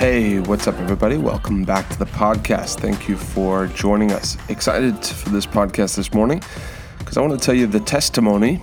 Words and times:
Hey, 0.00 0.38
what's 0.38 0.66
up, 0.66 0.78
everybody? 0.78 1.18
Welcome 1.18 1.62
back 1.64 1.86
to 1.90 1.98
the 1.98 2.06
podcast. 2.06 2.80
Thank 2.80 3.06
you 3.06 3.18
for 3.18 3.66
joining 3.66 4.12
us. 4.12 4.38
Excited 4.48 4.96
for 5.04 5.28
this 5.28 5.44
podcast 5.44 5.94
this 5.94 6.14
morning 6.14 6.42
because 6.96 7.18
I 7.18 7.20
want 7.20 7.38
to 7.38 7.44
tell 7.44 7.54
you 7.54 7.66
the 7.66 7.80
testimony 7.80 8.62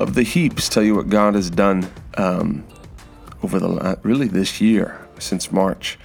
of 0.00 0.14
the 0.14 0.24
heaps, 0.24 0.68
tell 0.68 0.82
you 0.82 0.96
what 0.96 1.08
God 1.08 1.36
has 1.36 1.48
done 1.48 1.88
um, 2.16 2.66
over 3.44 3.60
the 3.60 4.00
really 4.02 4.26
this 4.26 4.60
year 4.60 5.00
since 5.20 5.52
March, 5.52 5.96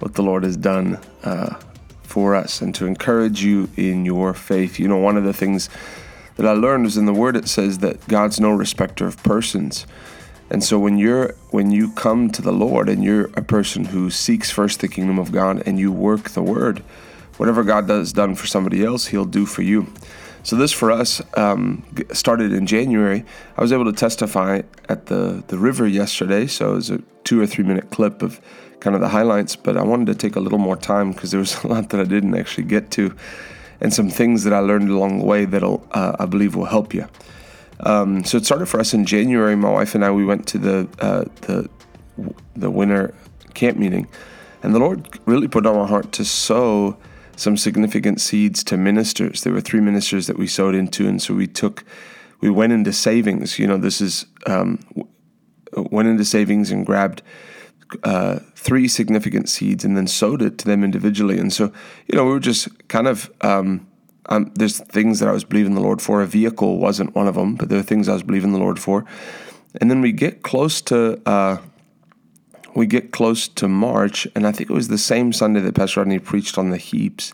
what 0.00 0.12
the 0.12 0.22
Lord 0.22 0.44
has 0.44 0.58
done 0.58 0.98
uh, 1.24 1.58
for 2.02 2.34
us, 2.34 2.60
and 2.60 2.74
to 2.74 2.84
encourage 2.84 3.42
you 3.42 3.70
in 3.78 4.04
your 4.04 4.34
faith. 4.34 4.78
You 4.78 4.88
know, 4.88 4.98
one 4.98 5.16
of 5.16 5.24
the 5.24 5.32
things 5.32 5.70
that 6.36 6.44
I 6.44 6.52
learned 6.52 6.84
is 6.84 6.98
in 6.98 7.06
the 7.06 7.14
Word 7.14 7.34
it 7.34 7.48
says 7.48 7.78
that 7.78 8.06
God's 8.08 8.38
no 8.38 8.50
respecter 8.50 9.06
of 9.06 9.16
persons. 9.22 9.86
And 10.50 10.62
so 10.62 10.78
when 10.78 10.98
you're 10.98 11.34
when 11.50 11.70
you 11.70 11.92
come 11.92 12.30
to 12.30 12.42
the 12.42 12.52
Lord 12.52 12.88
and 12.88 13.02
you're 13.02 13.30
a 13.34 13.42
person 13.42 13.86
who 13.86 14.10
seeks 14.10 14.50
first 14.50 14.80
the 14.80 14.88
kingdom 14.88 15.18
of 15.18 15.32
God 15.32 15.62
and 15.66 15.78
you 15.78 15.90
work 15.90 16.30
the 16.30 16.42
word, 16.42 16.80
whatever 17.38 17.64
God 17.64 17.88
does 17.88 18.12
done 18.12 18.34
for 18.34 18.46
somebody 18.46 18.84
else, 18.84 19.06
He'll 19.06 19.24
do 19.24 19.46
for 19.46 19.62
you. 19.62 19.86
So 20.44 20.56
this 20.56 20.72
for 20.72 20.90
us 20.90 21.22
um, 21.36 21.84
started 22.12 22.52
in 22.52 22.66
January. 22.66 23.24
I 23.56 23.62
was 23.62 23.72
able 23.72 23.84
to 23.84 23.92
testify 23.92 24.62
at 24.88 25.06
the 25.06 25.44
the 25.46 25.56
river 25.56 25.86
yesterday, 25.86 26.46
so 26.46 26.72
it 26.72 26.74
was 26.74 26.90
a 26.90 26.98
two 27.24 27.40
or 27.40 27.46
three 27.46 27.64
minute 27.64 27.90
clip 27.90 28.22
of 28.22 28.40
kind 28.80 28.96
of 28.96 29.00
the 29.00 29.08
highlights. 29.08 29.54
But 29.54 29.76
I 29.76 29.84
wanted 29.84 30.06
to 30.08 30.14
take 30.14 30.34
a 30.34 30.40
little 30.40 30.58
more 30.58 30.76
time 30.76 31.12
because 31.12 31.30
there 31.30 31.40
was 31.40 31.54
a 31.64 31.68
lot 31.68 31.90
that 31.90 32.00
I 32.00 32.04
didn't 32.04 32.34
actually 32.34 32.64
get 32.64 32.90
to, 32.92 33.14
and 33.80 33.94
some 33.94 34.10
things 34.10 34.42
that 34.44 34.52
I 34.52 34.58
learned 34.58 34.90
along 34.90 35.20
the 35.20 35.24
way 35.24 35.44
that'll 35.44 35.86
uh, 35.92 36.16
I 36.18 36.26
believe 36.26 36.56
will 36.56 36.66
help 36.66 36.92
you. 36.92 37.06
Um, 37.80 38.24
so 38.24 38.38
it 38.38 38.44
started 38.44 38.66
for 38.66 38.80
us 38.80 38.94
in 38.94 39.04
January. 39.04 39.56
My 39.56 39.70
wife 39.70 39.94
and 39.94 40.04
I 40.04 40.10
we 40.10 40.24
went 40.24 40.46
to 40.48 40.58
the 40.58 40.88
uh, 41.00 41.24
the 41.42 41.68
the 42.54 42.70
winter 42.70 43.14
camp 43.54 43.78
meeting, 43.78 44.06
and 44.62 44.74
the 44.74 44.78
Lord 44.78 45.18
really 45.26 45.48
put 45.48 45.66
on 45.66 45.76
my 45.76 45.86
heart 45.86 46.12
to 46.12 46.24
sow 46.24 46.96
some 47.36 47.56
significant 47.56 48.20
seeds 48.20 48.62
to 48.64 48.76
ministers. 48.76 49.42
There 49.42 49.52
were 49.52 49.60
three 49.60 49.80
ministers 49.80 50.26
that 50.26 50.38
we 50.38 50.46
sowed 50.46 50.74
into, 50.74 51.08
and 51.08 51.20
so 51.20 51.34
we 51.34 51.46
took 51.46 51.84
we 52.40 52.50
went 52.50 52.72
into 52.72 52.92
savings. 52.92 53.58
You 53.58 53.66
know, 53.66 53.78
this 53.78 54.00
is 54.00 54.26
um, 54.46 54.80
went 55.74 56.08
into 56.08 56.24
savings 56.24 56.70
and 56.70 56.86
grabbed. 56.86 57.22
Uh, 58.04 58.38
three 58.54 58.88
significant 58.88 59.50
seeds 59.50 59.84
and 59.84 59.98
then 59.98 60.06
sowed 60.06 60.40
it 60.40 60.56
to 60.56 60.64
them 60.64 60.82
individually. 60.82 61.38
And 61.38 61.52
so, 61.52 61.70
you 62.06 62.16
know, 62.16 62.24
we 62.24 62.30
were 62.30 62.40
just 62.40 62.88
kind 62.88 63.06
of 63.06 63.30
um, 63.42 63.86
um, 64.26 64.52
there's 64.54 64.78
things 64.78 65.18
that 65.20 65.28
I 65.28 65.32
was 65.32 65.44
believing 65.44 65.74
the 65.74 65.80
Lord 65.80 66.00
for. 66.00 66.22
A 66.22 66.26
vehicle 66.26 66.78
wasn't 66.78 67.14
one 67.14 67.26
of 67.26 67.34
them, 67.34 67.56
but 67.56 67.68
there 67.68 67.78
were 67.78 67.82
things 67.82 68.08
I 68.08 68.12
was 68.12 68.22
believing 68.22 68.52
the 68.52 68.58
Lord 68.58 68.78
for. 68.78 69.04
And 69.80 69.90
then 69.90 70.00
we 70.00 70.12
get 70.12 70.42
close 70.42 70.80
to 70.82 71.20
uh, 71.26 71.58
we 72.74 72.86
get 72.86 73.10
close 73.10 73.48
to 73.48 73.68
March, 73.68 74.26
and 74.34 74.46
I 74.46 74.52
think 74.52 74.70
it 74.70 74.74
was 74.74 74.88
the 74.88 74.98
same 74.98 75.32
Sunday 75.32 75.60
that 75.60 75.74
Pastor 75.74 76.00
Rodney 76.00 76.18
preached 76.18 76.56
on 76.56 76.70
the 76.70 76.76
heaps. 76.76 77.32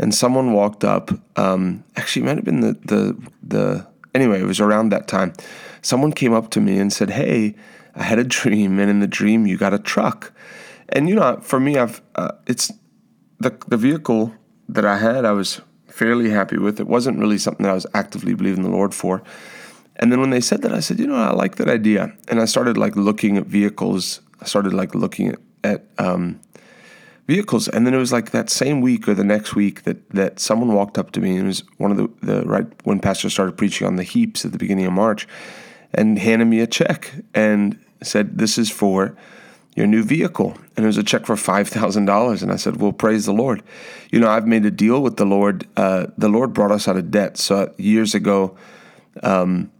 And 0.00 0.14
someone 0.14 0.52
walked 0.52 0.84
up. 0.84 1.10
Um, 1.36 1.84
actually, 1.96 2.22
it 2.22 2.26
might 2.26 2.36
have 2.36 2.44
been 2.44 2.60
the 2.60 2.74
the 2.84 3.30
the. 3.42 3.86
Anyway, 4.14 4.40
it 4.40 4.44
was 4.44 4.60
around 4.60 4.90
that 4.90 5.08
time. 5.08 5.32
Someone 5.82 6.12
came 6.12 6.32
up 6.32 6.50
to 6.50 6.60
me 6.60 6.78
and 6.78 6.92
said, 6.92 7.10
"Hey, 7.10 7.56
I 7.96 8.04
had 8.04 8.18
a 8.18 8.24
dream, 8.24 8.78
and 8.78 8.88
in 8.88 9.00
the 9.00 9.08
dream, 9.08 9.46
you 9.46 9.56
got 9.56 9.74
a 9.74 9.78
truck." 9.78 10.32
And 10.88 11.08
you 11.08 11.16
know, 11.16 11.38
for 11.40 11.58
me, 11.58 11.76
I've 11.76 12.00
uh, 12.14 12.32
it's 12.46 12.72
the 13.40 13.56
the 13.66 13.76
vehicle 13.76 14.32
that 14.68 14.84
I 14.84 14.98
had. 14.98 15.24
I 15.24 15.32
was 15.32 15.60
fairly 15.88 16.30
happy 16.30 16.58
with. 16.58 16.80
It 16.80 16.86
wasn't 16.86 17.18
really 17.18 17.38
something 17.38 17.64
that 17.64 17.70
I 17.70 17.74
was 17.74 17.86
actively 17.94 18.34
believing 18.34 18.62
the 18.62 18.70
Lord 18.70 18.94
for. 18.94 19.22
And 19.96 20.12
then 20.12 20.20
when 20.20 20.30
they 20.30 20.40
said 20.40 20.62
that, 20.62 20.72
I 20.72 20.80
said, 20.80 20.98
you 20.98 21.06
know, 21.06 21.16
I 21.16 21.32
like 21.32 21.56
that 21.56 21.68
idea. 21.68 22.12
And 22.28 22.40
I 22.40 22.44
started 22.44 22.78
like 22.78 22.94
looking 22.94 23.36
at 23.36 23.46
vehicles. 23.46 24.20
I 24.40 24.44
started 24.44 24.72
like 24.72 24.94
looking 24.94 25.28
at, 25.28 25.38
at 25.64 25.84
um, 25.98 26.40
vehicles. 27.26 27.68
And 27.68 27.86
then 27.86 27.94
it 27.94 27.98
was 27.98 28.12
like 28.12 28.30
that 28.30 28.48
same 28.48 28.80
week 28.80 29.08
or 29.08 29.14
the 29.14 29.24
next 29.24 29.56
week 29.56 29.82
that, 29.82 30.08
that 30.10 30.38
someone 30.38 30.72
walked 30.72 30.98
up 30.98 31.10
to 31.12 31.20
me. 31.20 31.36
And 31.36 31.44
it 31.44 31.46
was 31.46 31.64
one 31.78 31.90
of 31.90 31.96
the, 31.96 32.08
the 32.22 32.42
right 32.46 32.66
when 32.84 33.00
Pastor 33.00 33.28
started 33.28 33.56
preaching 33.56 33.86
on 33.86 33.96
the 33.96 34.04
heaps 34.04 34.44
at 34.44 34.52
the 34.52 34.58
beginning 34.58 34.86
of 34.86 34.92
March 34.92 35.26
and 35.92 36.18
handed 36.18 36.46
me 36.46 36.60
a 36.60 36.66
check 36.66 37.12
and 37.34 37.78
said, 38.02 38.38
this 38.38 38.56
is 38.56 38.70
for 38.70 39.16
your 39.78 39.86
new 39.86 40.02
vehicle. 40.02 40.58
And 40.76 40.84
it 40.84 40.88
was 40.88 40.98
a 40.98 41.04
check 41.04 41.24
for 41.24 41.36
$5,000. 41.36 42.42
And 42.42 42.52
I 42.52 42.56
said, 42.56 42.80
Well, 42.80 42.92
praise 42.92 43.26
the 43.26 43.32
Lord. 43.32 43.62
You 44.10 44.18
know, 44.18 44.28
I've 44.28 44.46
made 44.46 44.66
a 44.66 44.72
deal 44.72 45.00
with 45.00 45.18
the 45.18 45.24
Lord. 45.24 45.68
Uh, 45.76 46.08
the 46.18 46.28
Lord 46.28 46.52
brought 46.52 46.72
us 46.72 46.88
out 46.88 46.96
of 46.96 47.12
debt. 47.12 47.38
So 47.38 47.72
years 47.78 48.12
ago, 48.12 48.56
um, 49.22 49.70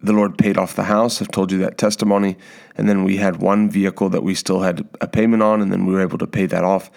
the 0.00 0.14
Lord 0.14 0.38
paid 0.38 0.56
off 0.56 0.74
the 0.74 0.84
house. 0.84 1.20
I've 1.20 1.30
told 1.30 1.52
you 1.52 1.58
that 1.58 1.76
testimony. 1.76 2.38
And 2.76 2.88
then 2.88 3.04
we 3.04 3.18
had 3.18 3.36
one 3.36 3.68
vehicle 3.68 4.08
that 4.10 4.22
we 4.22 4.34
still 4.34 4.60
had 4.60 4.88
a 5.02 5.06
payment 5.06 5.42
on, 5.42 5.60
and 5.60 5.70
then 5.70 5.84
we 5.84 5.92
were 5.92 6.00
able 6.00 6.18
to 6.18 6.26
pay 6.26 6.46
that 6.46 6.64
off. 6.64 6.90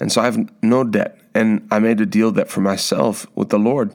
And 0.00 0.10
so 0.10 0.22
I 0.22 0.24
have 0.24 0.38
no 0.62 0.84
debt. 0.84 1.18
And 1.34 1.68
I 1.70 1.80
made 1.80 2.00
a 2.00 2.06
deal 2.06 2.32
that 2.32 2.48
for 2.48 2.62
myself 2.62 3.26
with 3.34 3.50
the 3.50 3.58
Lord, 3.58 3.94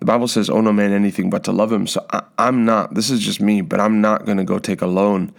the 0.00 0.06
Bible 0.06 0.26
says, 0.26 0.50
Oh, 0.50 0.60
no 0.60 0.72
man 0.72 0.92
anything 0.92 1.30
but 1.30 1.44
to 1.44 1.52
love 1.52 1.70
him. 1.70 1.86
So 1.86 2.04
I, 2.10 2.24
I'm 2.36 2.64
not, 2.64 2.94
this 2.94 3.10
is 3.10 3.20
just 3.20 3.40
me, 3.40 3.60
but 3.60 3.78
I'm 3.78 4.00
not 4.00 4.24
going 4.24 4.38
to 4.38 4.44
go 4.44 4.58
take 4.58 4.82
a 4.82 4.88
loan 4.88 5.32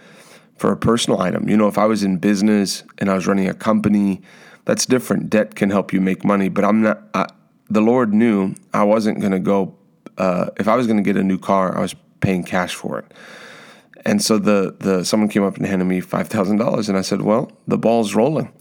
for 0.56 0.72
a 0.72 0.76
personal 0.76 1.20
item. 1.20 1.48
You 1.48 1.56
know, 1.56 1.68
if 1.68 1.78
I 1.78 1.86
was 1.86 2.02
in 2.02 2.18
business 2.18 2.82
and 2.98 3.10
I 3.10 3.14
was 3.14 3.26
running 3.26 3.48
a 3.48 3.54
company, 3.54 4.22
that's 4.64 4.86
different. 4.86 5.30
Debt 5.30 5.54
can 5.54 5.70
help 5.70 5.92
you 5.92 6.00
make 6.00 6.24
money, 6.24 6.48
but 6.48 6.64
I'm 6.64 6.82
not. 6.82 7.02
I, 7.14 7.26
the 7.68 7.80
Lord 7.80 8.12
knew 8.12 8.54
I 8.72 8.84
wasn't 8.84 9.20
going 9.20 9.32
to 9.32 9.38
go. 9.38 9.76
Uh, 10.18 10.50
if 10.58 10.68
I 10.68 10.76
was 10.76 10.86
going 10.86 10.96
to 10.96 11.02
get 11.02 11.16
a 11.16 11.22
new 11.22 11.38
car, 11.38 11.76
I 11.76 11.80
was 11.80 11.94
paying 12.20 12.42
cash 12.42 12.74
for 12.74 12.98
it. 12.98 13.12
And 14.04 14.22
so 14.22 14.38
the 14.38 14.76
the 14.78 15.04
someone 15.04 15.28
came 15.28 15.42
up 15.42 15.56
and 15.56 15.66
handed 15.66 15.84
me 15.84 16.00
five 16.00 16.28
thousand 16.28 16.58
dollars, 16.58 16.88
and 16.88 16.96
I 16.96 17.02
said, 17.02 17.22
"Well, 17.22 17.50
the 17.66 17.78
ball's 17.78 18.14
rolling." 18.14 18.52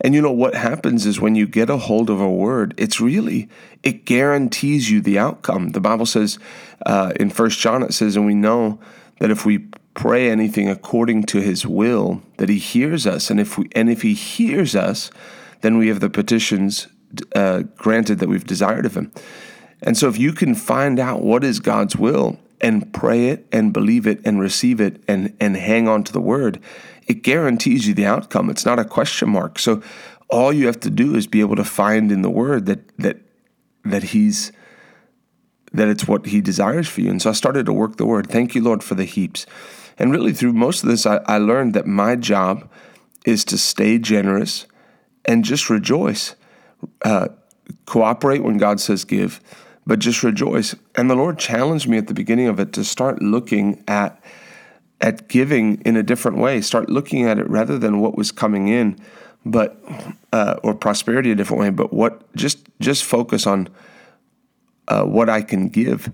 And 0.00 0.14
you 0.14 0.22
know 0.22 0.32
what 0.32 0.54
happens 0.54 1.06
is 1.06 1.20
when 1.20 1.34
you 1.34 1.46
get 1.46 1.70
a 1.70 1.76
hold 1.76 2.08
of 2.08 2.20
a 2.20 2.30
word, 2.30 2.74
it's 2.76 3.00
really 3.00 3.48
it 3.82 4.04
guarantees 4.04 4.90
you 4.90 5.00
the 5.00 5.18
outcome. 5.18 5.70
The 5.70 5.80
Bible 5.80 6.06
says 6.06 6.38
uh, 6.86 7.12
in 7.18 7.30
First 7.30 7.58
John 7.58 7.82
it 7.82 7.92
says, 7.92 8.14
and 8.14 8.24
we 8.24 8.34
know 8.34 8.78
that 9.18 9.30
if 9.30 9.44
we 9.44 9.66
pray 9.98 10.30
anything 10.30 10.68
according 10.68 11.24
to 11.24 11.40
his 11.40 11.66
will 11.66 12.22
that 12.36 12.48
he 12.48 12.56
hears 12.56 13.04
us. 13.04 13.30
And 13.30 13.40
if 13.40 13.58
we 13.58 13.68
and 13.72 13.90
if 13.90 14.02
he 14.02 14.14
hears 14.14 14.76
us 14.76 15.10
then 15.60 15.76
we 15.76 15.88
have 15.88 15.98
the 15.98 16.08
petitions 16.08 16.86
uh, 17.34 17.62
granted 17.76 18.20
that 18.20 18.28
we've 18.28 18.46
desired 18.46 18.86
of 18.86 18.96
him. 18.96 19.10
And 19.82 19.98
so 19.98 20.08
if 20.08 20.16
you 20.16 20.32
can 20.32 20.54
find 20.54 21.00
out 21.00 21.22
what 21.22 21.42
is 21.42 21.58
god's 21.58 21.96
will 21.96 22.38
and 22.60 22.92
pray 22.94 23.30
it 23.30 23.48
and 23.50 23.72
believe 23.72 24.06
it 24.06 24.20
and 24.24 24.38
receive 24.38 24.80
it 24.80 25.02
and 25.08 25.36
and 25.40 25.56
hang 25.56 25.88
on 25.88 26.04
to 26.04 26.12
the 26.12 26.20
word 26.20 26.60
it 27.08 27.22
guarantees 27.22 27.88
you 27.88 27.94
the 27.94 28.06
outcome. 28.06 28.50
It's 28.50 28.66
not 28.66 28.78
a 28.78 28.84
question 28.84 29.30
mark. 29.30 29.58
So 29.58 29.82
all 30.28 30.52
you 30.52 30.66
have 30.66 30.78
to 30.80 30.90
do 30.90 31.16
is 31.16 31.26
be 31.26 31.40
able 31.40 31.56
to 31.56 31.64
find 31.64 32.12
in 32.12 32.22
the 32.22 32.30
word 32.30 32.66
that 32.66 32.96
that 32.98 33.16
that 33.84 34.04
he's 34.14 34.52
that 35.72 35.88
it's 35.88 36.06
what 36.06 36.26
he 36.26 36.40
desires 36.40 36.86
for 36.86 37.00
you. 37.00 37.10
And 37.10 37.20
so 37.20 37.30
i 37.30 37.32
started 37.32 37.66
to 37.66 37.72
work 37.72 37.96
the 37.96 38.06
word. 38.06 38.30
Thank 38.30 38.54
you 38.54 38.62
lord 38.62 38.84
for 38.84 38.94
the 38.94 39.04
heaps 39.04 39.44
and 39.98 40.12
really, 40.12 40.32
through 40.32 40.52
most 40.52 40.82
of 40.82 40.88
this, 40.88 41.06
I, 41.06 41.16
I 41.26 41.38
learned 41.38 41.74
that 41.74 41.86
my 41.86 42.14
job 42.14 42.70
is 43.26 43.44
to 43.46 43.58
stay 43.58 43.98
generous 43.98 44.66
and 45.24 45.44
just 45.44 45.68
rejoice. 45.68 46.36
Uh, 47.02 47.28
cooperate 47.86 48.42
when 48.42 48.56
God 48.56 48.80
says 48.80 49.04
give, 49.04 49.40
but 49.86 49.98
just 49.98 50.22
rejoice. 50.22 50.74
And 50.94 51.10
the 51.10 51.16
Lord 51.16 51.38
challenged 51.38 51.88
me 51.88 51.98
at 51.98 52.06
the 52.06 52.14
beginning 52.14 52.46
of 52.46 52.60
it 52.60 52.72
to 52.74 52.84
start 52.84 53.20
looking 53.20 53.82
at 53.88 54.22
at 55.00 55.28
giving 55.28 55.80
in 55.82 55.96
a 55.96 56.02
different 56.02 56.38
way. 56.38 56.60
Start 56.60 56.90
looking 56.90 57.24
at 57.24 57.38
it 57.38 57.48
rather 57.48 57.78
than 57.78 58.00
what 58.00 58.16
was 58.16 58.32
coming 58.32 58.66
in, 58.66 58.98
but 59.44 59.80
uh, 60.32 60.56
or 60.62 60.74
prosperity 60.74 61.30
a 61.30 61.34
different 61.34 61.60
way. 61.60 61.70
But 61.70 61.92
what 61.92 62.32
just 62.34 62.68
just 62.80 63.04
focus 63.04 63.46
on 63.46 63.68
uh, 64.88 65.04
what 65.04 65.28
I 65.28 65.42
can 65.42 65.68
give 65.68 66.12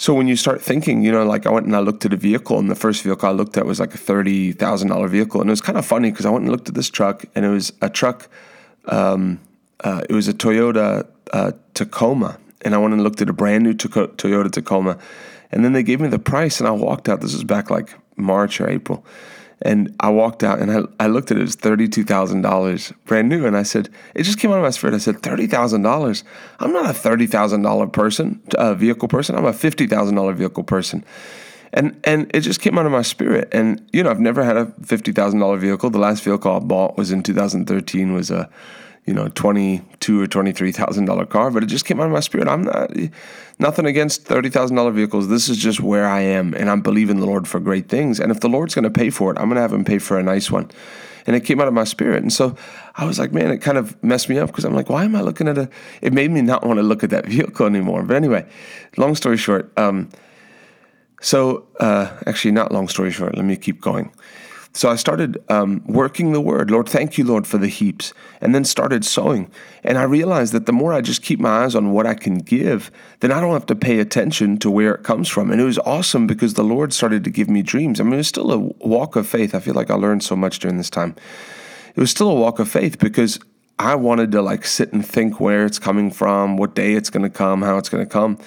so 0.00 0.14
when 0.14 0.28
you 0.28 0.34
start 0.34 0.62
thinking, 0.62 1.02
you 1.02 1.12
know, 1.12 1.26
like 1.26 1.46
I 1.46 1.50
went 1.50 1.66
and 1.66 1.76
I 1.76 1.80
looked 1.80 2.06
at 2.06 2.14
a 2.14 2.16
vehicle, 2.16 2.58
and 2.58 2.70
the 2.70 2.74
first 2.74 3.02
vehicle 3.02 3.28
I 3.28 3.32
looked 3.32 3.58
at 3.58 3.66
was 3.66 3.80
like 3.80 3.92
a 3.92 3.98
thirty 3.98 4.50
thousand 4.52 4.88
dollar 4.88 5.08
vehicle, 5.08 5.42
and 5.42 5.50
it 5.50 5.52
was 5.52 5.60
kind 5.60 5.76
of 5.76 5.84
funny 5.84 6.10
because 6.10 6.24
I 6.24 6.30
went 6.30 6.44
and 6.44 6.50
looked 6.50 6.70
at 6.70 6.74
this 6.74 6.88
truck, 6.88 7.26
and 7.34 7.44
it 7.44 7.50
was 7.50 7.74
a 7.82 7.90
truck. 7.90 8.30
Um, 8.86 9.40
uh, 9.80 10.00
it 10.08 10.14
was 10.14 10.26
a 10.26 10.32
Toyota 10.32 11.06
uh, 11.34 11.52
Tacoma, 11.74 12.38
and 12.62 12.74
I 12.74 12.78
went 12.78 12.94
and 12.94 13.02
looked 13.02 13.20
at 13.20 13.28
a 13.28 13.34
brand 13.34 13.62
new 13.62 13.74
Toyota 13.74 14.50
Tacoma, 14.50 14.96
and 15.52 15.62
then 15.62 15.74
they 15.74 15.82
gave 15.82 16.00
me 16.00 16.08
the 16.08 16.18
price, 16.18 16.60
and 16.60 16.66
I 16.66 16.70
walked 16.70 17.06
out. 17.06 17.20
This 17.20 17.34
was 17.34 17.44
back 17.44 17.68
like 17.68 17.92
March 18.16 18.58
or 18.58 18.70
April, 18.70 19.04
and 19.62 19.94
I 20.00 20.08
walked 20.08 20.42
out 20.42 20.58
and 20.58 20.70
I, 20.70 21.04
I 21.04 21.06
looked 21.08 21.30
at 21.30 21.36
it, 21.36 21.40
it 21.40 21.44
was 21.44 21.56
$32,000 21.56 22.94
brand 23.04 23.28
new. 23.28 23.46
And 23.46 23.56
I 23.56 23.62
said, 23.62 23.90
it 24.14 24.22
just 24.22 24.38
came 24.38 24.50
out 24.50 24.56
of 24.56 24.62
my 24.62 24.70
spirit. 24.70 24.94
I 24.94 24.98
said, 24.98 25.16
$30,000. 25.16 26.22
I'm 26.60 26.72
not 26.72 26.86
a 26.86 26.94
$30,000 26.94 27.92
person, 27.92 28.42
a 28.56 28.74
vehicle 28.74 29.08
person. 29.08 29.36
I'm 29.36 29.44
a 29.44 29.52
$50,000 29.52 30.34
vehicle 30.34 30.64
person. 30.64 31.04
And, 31.72 32.00
and 32.04 32.30
it 32.34 32.40
just 32.40 32.60
came 32.60 32.78
out 32.78 32.86
of 32.86 32.92
my 32.92 33.02
spirit. 33.02 33.48
And, 33.52 33.86
you 33.92 34.02
know, 34.02 34.10
I've 34.10 34.18
never 34.18 34.42
had 34.42 34.56
a 34.56 34.66
$50,000 34.66 35.58
vehicle. 35.58 35.90
The 35.90 35.98
last 35.98 36.24
vehicle 36.24 36.56
I 36.56 36.58
bought 36.58 36.96
was 36.96 37.12
in 37.12 37.22
2013 37.22 38.14
was 38.14 38.30
a, 38.30 38.48
you 39.06 39.14
know, 39.14 39.28
twenty 39.28 39.82
two 40.00 40.20
or 40.20 40.26
twenty 40.26 40.52
three 40.52 40.72
thousand 40.72 41.06
dollar 41.06 41.26
car, 41.26 41.50
but 41.50 41.62
it 41.62 41.66
just 41.66 41.84
came 41.84 42.00
out 42.00 42.06
of 42.06 42.12
my 42.12 42.20
spirit. 42.20 42.48
I'm 42.48 42.62
not 42.62 42.90
nothing 43.58 43.86
against 43.86 44.24
thirty 44.24 44.50
thousand 44.50 44.76
dollar 44.76 44.90
vehicles. 44.92 45.28
This 45.28 45.48
is 45.48 45.56
just 45.56 45.80
where 45.80 46.06
I 46.06 46.20
am, 46.20 46.54
and 46.54 46.70
I'm 46.70 46.80
believing 46.82 47.20
the 47.20 47.26
Lord 47.26 47.48
for 47.48 47.60
great 47.60 47.88
things. 47.88 48.20
And 48.20 48.30
if 48.30 48.40
the 48.40 48.48
Lord's 48.48 48.74
going 48.74 48.84
to 48.84 48.90
pay 48.90 49.10
for 49.10 49.32
it, 49.32 49.38
I'm 49.38 49.46
going 49.46 49.56
to 49.56 49.62
have 49.62 49.72
Him 49.72 49.84
pay 49.84 49.98
for 49.98 50.18
a 50.18 50.22
nice 50.22 50.50
one. 50.50 50.70
and 51.26 51.36
it 51.36 51.40
came 51.40 51.60
out 51.60 51.68
of 51.68 51.74
my 51.74 51.84
spirit. 51.84 52.22
And 52.22 52.32
so 52.32 52.56
I 52.96 53.04
was 53.04 53.18
like, 53.18 53.32
man, 53.32 53.50
it 53.50 53.58
kind 53.58 53.78
of 53.78 54.02
messed 54.02 54.28
me 54.28 54.38
up 54.38 54.48
because 54.48 54.64
I'm 54.64 54.74
like, 54.74 54.88
why 54.88 55.04
am 55.04 55.14
I 55.14 55.20
looking 55.20 55.48
at 55.48 55.58
a? 55.58 55.68
It 56.02 56.12
made 56.12 56.30
me 56.30 56.42
not 56.42 56.64
want 56.66 56.78
to 56.78 56.82
look 56.82 57.04
at 57.04 57.10
that 57.10 57.26
vehicle 57.34 57.66
anymore. 57.66 58.02
But 58.02 58.16
anyway, 58.16 58.46
long 58.96 59.14
story 59.14 59.36
short, 59.36 59.70
um, 59.78 60.08
so 61.20 61.66
uh, 61.78 62.16
actually, 62.26 62.52
not 62.52 62.72
long 62.72 62.88
story 62.88 63.10
short. 63.10 63.36
Let 63.36 63.44
me 63.44 63.56
keep 63.56 63.80
going. 63.80 64.10
So 64.72 64.88
I 64.88 64.94
started 64.94 65.42
um, 65.48 65.82
working 65.86 66.32
the 66.32 66.40
word. 66.40 66.70
Lord, 66.70 66.88
thank 66.88 67.18
you, 67.18 67.24
Lord, 67.24 67.46
for 67.46 67.58
the 67.58 67.66
heaps. 67.66 68.14
And 68.40 68.54
then 68.54 68.64
started 68.64 69.04
sowing. 69.04 69.50
And 69.82 69.98
I 69.98 70.04
realized 70.04 70.52
that 70.52 70.66
the 70.66 70.72
more 70.72 70.92
I 70.92 71.00
just 71.00 71.22
keep 71.22 71.40
my 71.40 71.64
eyes 71.64 71.74
on 71.74 71.90
what 71.92 72.06
I 72.06 72.14
can 72.14 72.38
give, 72.38 72.90
then 73.18 73.32
I 73.32 73.40
don't 73.40 73.52
have 73.52 73.66
to 73.66 73.74
pay 73.74 73.98
attention 73.98 74.58
to 74.58 74.70
where 74.70 74.94
it 74.94 75.02
comes 75.02 75.28
from. 75.28 75.50
And 75.50 75.60
it 75.60 75.64
was 75.64 75.78
awesome 75.80 76.26
because 76.28 76.54
the 76.54 76.62
Lord 76.62 76.92
started 76.92 77.24
to 77.24 77.30
give 77.30 77.50
me 77.50 77.62
dreams. 77.62 77.98
I 77.98 78.04
mean, 78.04 78.14
it 78.14 78.18
was 78.18 78.28
still 78.28 78.52
a 78.52 78.58
walk 78.58 79.16
of 79.16 79.26
faith. 79.26 79.54
I 79.54 79.60
feel 79.60 79.74
like 79.74 79.90
I 79.90 79.94
learned 79.94 80.22
so 80.22 80.36
much 80.36 80.60
during 80.60 80.76
this 80.76 80.90
time. 80.90 81.16
It 81.96 82.00
was 82.00 82.12
still 82.12 82.30
a 82.30 82.34
walk 82.34 82.60
of 82.60 82.68
faith 82.68 83.00
because 83.00 83.40
I 83.80 83.96
wanted 83.96 84.30
to 84.32 84.42
like 84.42 84.66
sit 84.66 84.92
and 84.92 85.04
think 85.04 85.40
where 85.40 85.66
it's 85.66 85.80
coming 85.80 86.12
from, 86.12 86.56
what 86.56 86.74
day 86.74 86.92
it's 86.92 87.10
going 87.10 87.24
to 87.24 87.30
come, 87.30 87.62
how 87.62 87.76
it's 87.78 87.88
going 87.88 88.04
to 88.04 88.10
come. 88.10 88.38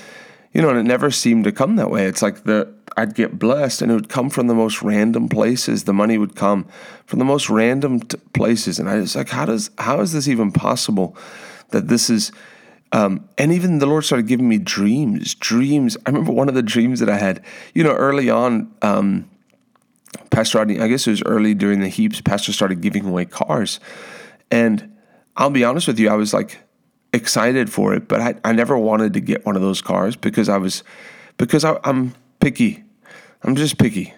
You 0.53 0.61
know, 0.61 0.69
and 0.69 0.77
it 0.77 0.83
never 0.83 1.09
seemed 1.09 1.45
to 1.45 1.51
come 1.51 1.75
that 1.77 1.89
way. 1.89 2.05
It's 2.05 2.21
like 2.21 2.43
the 2.43 2.73
I'd 2.95 3.15
get 3.15 3.39
blessed 3.39 3.81
and 3.81 3.91
it 3.91 3.95
would 3.95 4.09
come 4.09 4.29
from 4.29 4.47
the 4.47 4.53
most 4.53 4.81
random 4.81 5.27
places. 5.27 5.83
The 5.83 5.93
money 5.93 6.17
would 6.17 6.35
come 6.35 6.67
from 7.05 7.19
the 7.19 7.25
most 7.25 7.49
random 7.49 8.01
t- 8.01 8.17
places. 8.33 8.79
And 8.79 8.89
I 8.89 8.97
was 8.97 9.15
like, 9.15 9.29
how 9.29 9.45
does, 9.45 9.71
how 9.79 10.01
is 10.01 10.13
this 10.13 10.27
even 10.27 10.51
possible 10.51 11.17
that 11.69 11.87
this 11.87 12.09
is, 12.09 12.31
um, 12.91 13.27
and 13.37 13.51
even 13.51 13.79
the 13.79 13.87
Lord 13.87 14.05
started 14.05 14.27
giving 14.27 14.47
me 14.47 14.59
dreams, 14.59 15.33
dreams. 15.35 15.97
I 16.05 16.11
remember 16.11 16.31
one 16.31 16.49
of 16.49 16.55
the 16.55 16.61
dreams 16.61 16.99
that 16.99 17.09
I 17.09 17.17
had, 17.17 17.43
you 17.73 17.83
know, 17.83 17.93
early 17.93 18.29
on, 18.29 18.71
um, 18.83 19.29
Pastor 20.29 20.59
Rodney, 20.59 20.79
I 20.79 20.87
guess 20.87 21.07
it 21.07 21.11
was 21.11 21.23
early 21.23 21.55
during 21.55 21.79
the 21.79 21.87
heaps, 21.87 22.21
Pastor 22.21 22.53
started 22.53 22.81
giving 22.81 23.05
away 23.05 23.25
cars. 23.25 23.79
And 24.51 24.95
I'll 25.35 25.49
be 25.49 25.63
honest 25.63 25.87
with 25.87 25.97
you, 25.97 26.09
I 26.09 26.13
was 26.13 26.33
like 26.33 26.59
excited 27.13 27.71
for 27.71 27.93
it, 27.93 28.07
but 28.07 28.19
I, 28.19 28.35
I 28.43 28.51
never 28.51 28.77
wanted 28.77 29.13
to 29.13 29.21
get 29.21 29.45
one 29.45 29.55
of 29.55 29.61
those 29.61 29.81
cars 29.81 30.15
because 30.15 30.49
I 30.49 30.57
was, 30.57 30.83
because 31.37 31.63
I, 31.63 31.79
I'm 31.83 32.15
picky. 32.39 32.83
I'm 33.43 33.55
just 33.55 33.77
picky, 33.77 34.13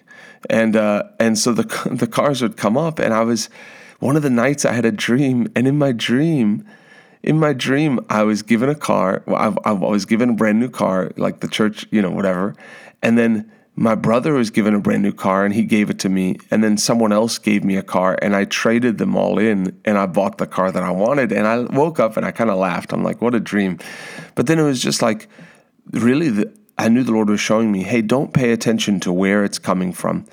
and 0.48 0.76
uh, 0.76 1.04
and 1.20 1.38
so 1.38 1.52
the 1.52 1.64
the 1.90 2.06
cars 2.06 2.42
would 2.42 2.56
come 2.56 2.76
up, 2.76 2.98
and 2.98 3.12
I 3.12 3.22
was 3.22 3.50
one 3.98 4.16
of 4.16 4.22
the 4.22 4.30
nights 4.30 4.64
I 4.64 4.72
had 4.72 4.84
a 4.84 4.92
dream, 4.92 5.48
and 5.54 5.66
in 5.66 5.78
my 5.78 5.92
dream, 5.92 6.64
in 7.22 7.38
my 7.38 7.52
dream, 7.52 8.00
I 8.08 8.22
was 8.22 8.42
given 8.42 8.68
a 8.68 8.74
car. 8.74 9.22
Well, 9.26 9.58
I, 9.64 9.70
I 9.70 9.72
was 9.72 10.04
given 10.04 10.30
a 10.30 10.34
brand 10.34 10.60
new 10.60 10.68
car, 10.68 11.12
like 11.16 11.40
the 11.40 11.48
church, 11.48 11.86
you 11.90 12.00
know, 12.00 12.10
whatever, 12.10 12.54
and 13.02 13.18
then 13.18 13.50
my 13.78 13.94
brother 13.94 14.32
was 14.32 14.50
given 14.50 14.74
a 14.74 14.80
brand 14.80 15.02
new 15.02 15.12
car 15.12 15.44
and 15.44 15.54
he 15.54 15.62
gave 15.62 15.90
it 15.90 15.98
to 15.98 16.08
me 16.08 16.38
and 16.50 16.64
then 16.64 16.78
someone 16.78 17.12
else 17.12 17.36
gave 17.38 17.62
me 17.62 17.76
a 17.76 17.82
car 17.82 18.18
and 18.22 18.34
i 18.34 18.44
traded 18.44 18.98
them 18.98 19.14
all 19.14 19.38
in 19.38 19.78
and 19.84 19.98
i 19.98 20.06
bought 20.06 20.38
the 20.38 20.46
car 20.46 20.72
that 20.72 20.82
i 20.82 20.90
wanted 20.90 21.30
and 21.30 21.46
i 21.46 21.58
woke 21.58 22.00
up 22.00 22.16
and 22.16 22.24
i 22.24 22.30
kind 22.30 22.50
of 22.50 22.56
laughed 22.56 22.92
i'm 22.92 23.04
like 23.04 23.20
what 23.20 23.34
a 23.34 23.40
dream 23.40 23.78
but 24.34 24.46
then 24.46 24.58
it 24.58 24.62
was 24.62 24.82
just 24.82 25.02
like 25.02 25.28
really 25.92 26.30
the, 26.30 26.52
I 26.78 26.88
knew 26.88 27.02
the 27.02 27.12
Lord 27.12 27.30
was 27.30 27.40
showing 27.40 27.72
me, 27.72 27.82
hey, 27.82 28.02
don't 28.02 28.34
pay 28.34 28.52
attention 28.52 29.00
to 29.00 29.12
where 29.12 29.44
it's 29.44 29.58
coming 29.58 29.92
from. 29.92 30.26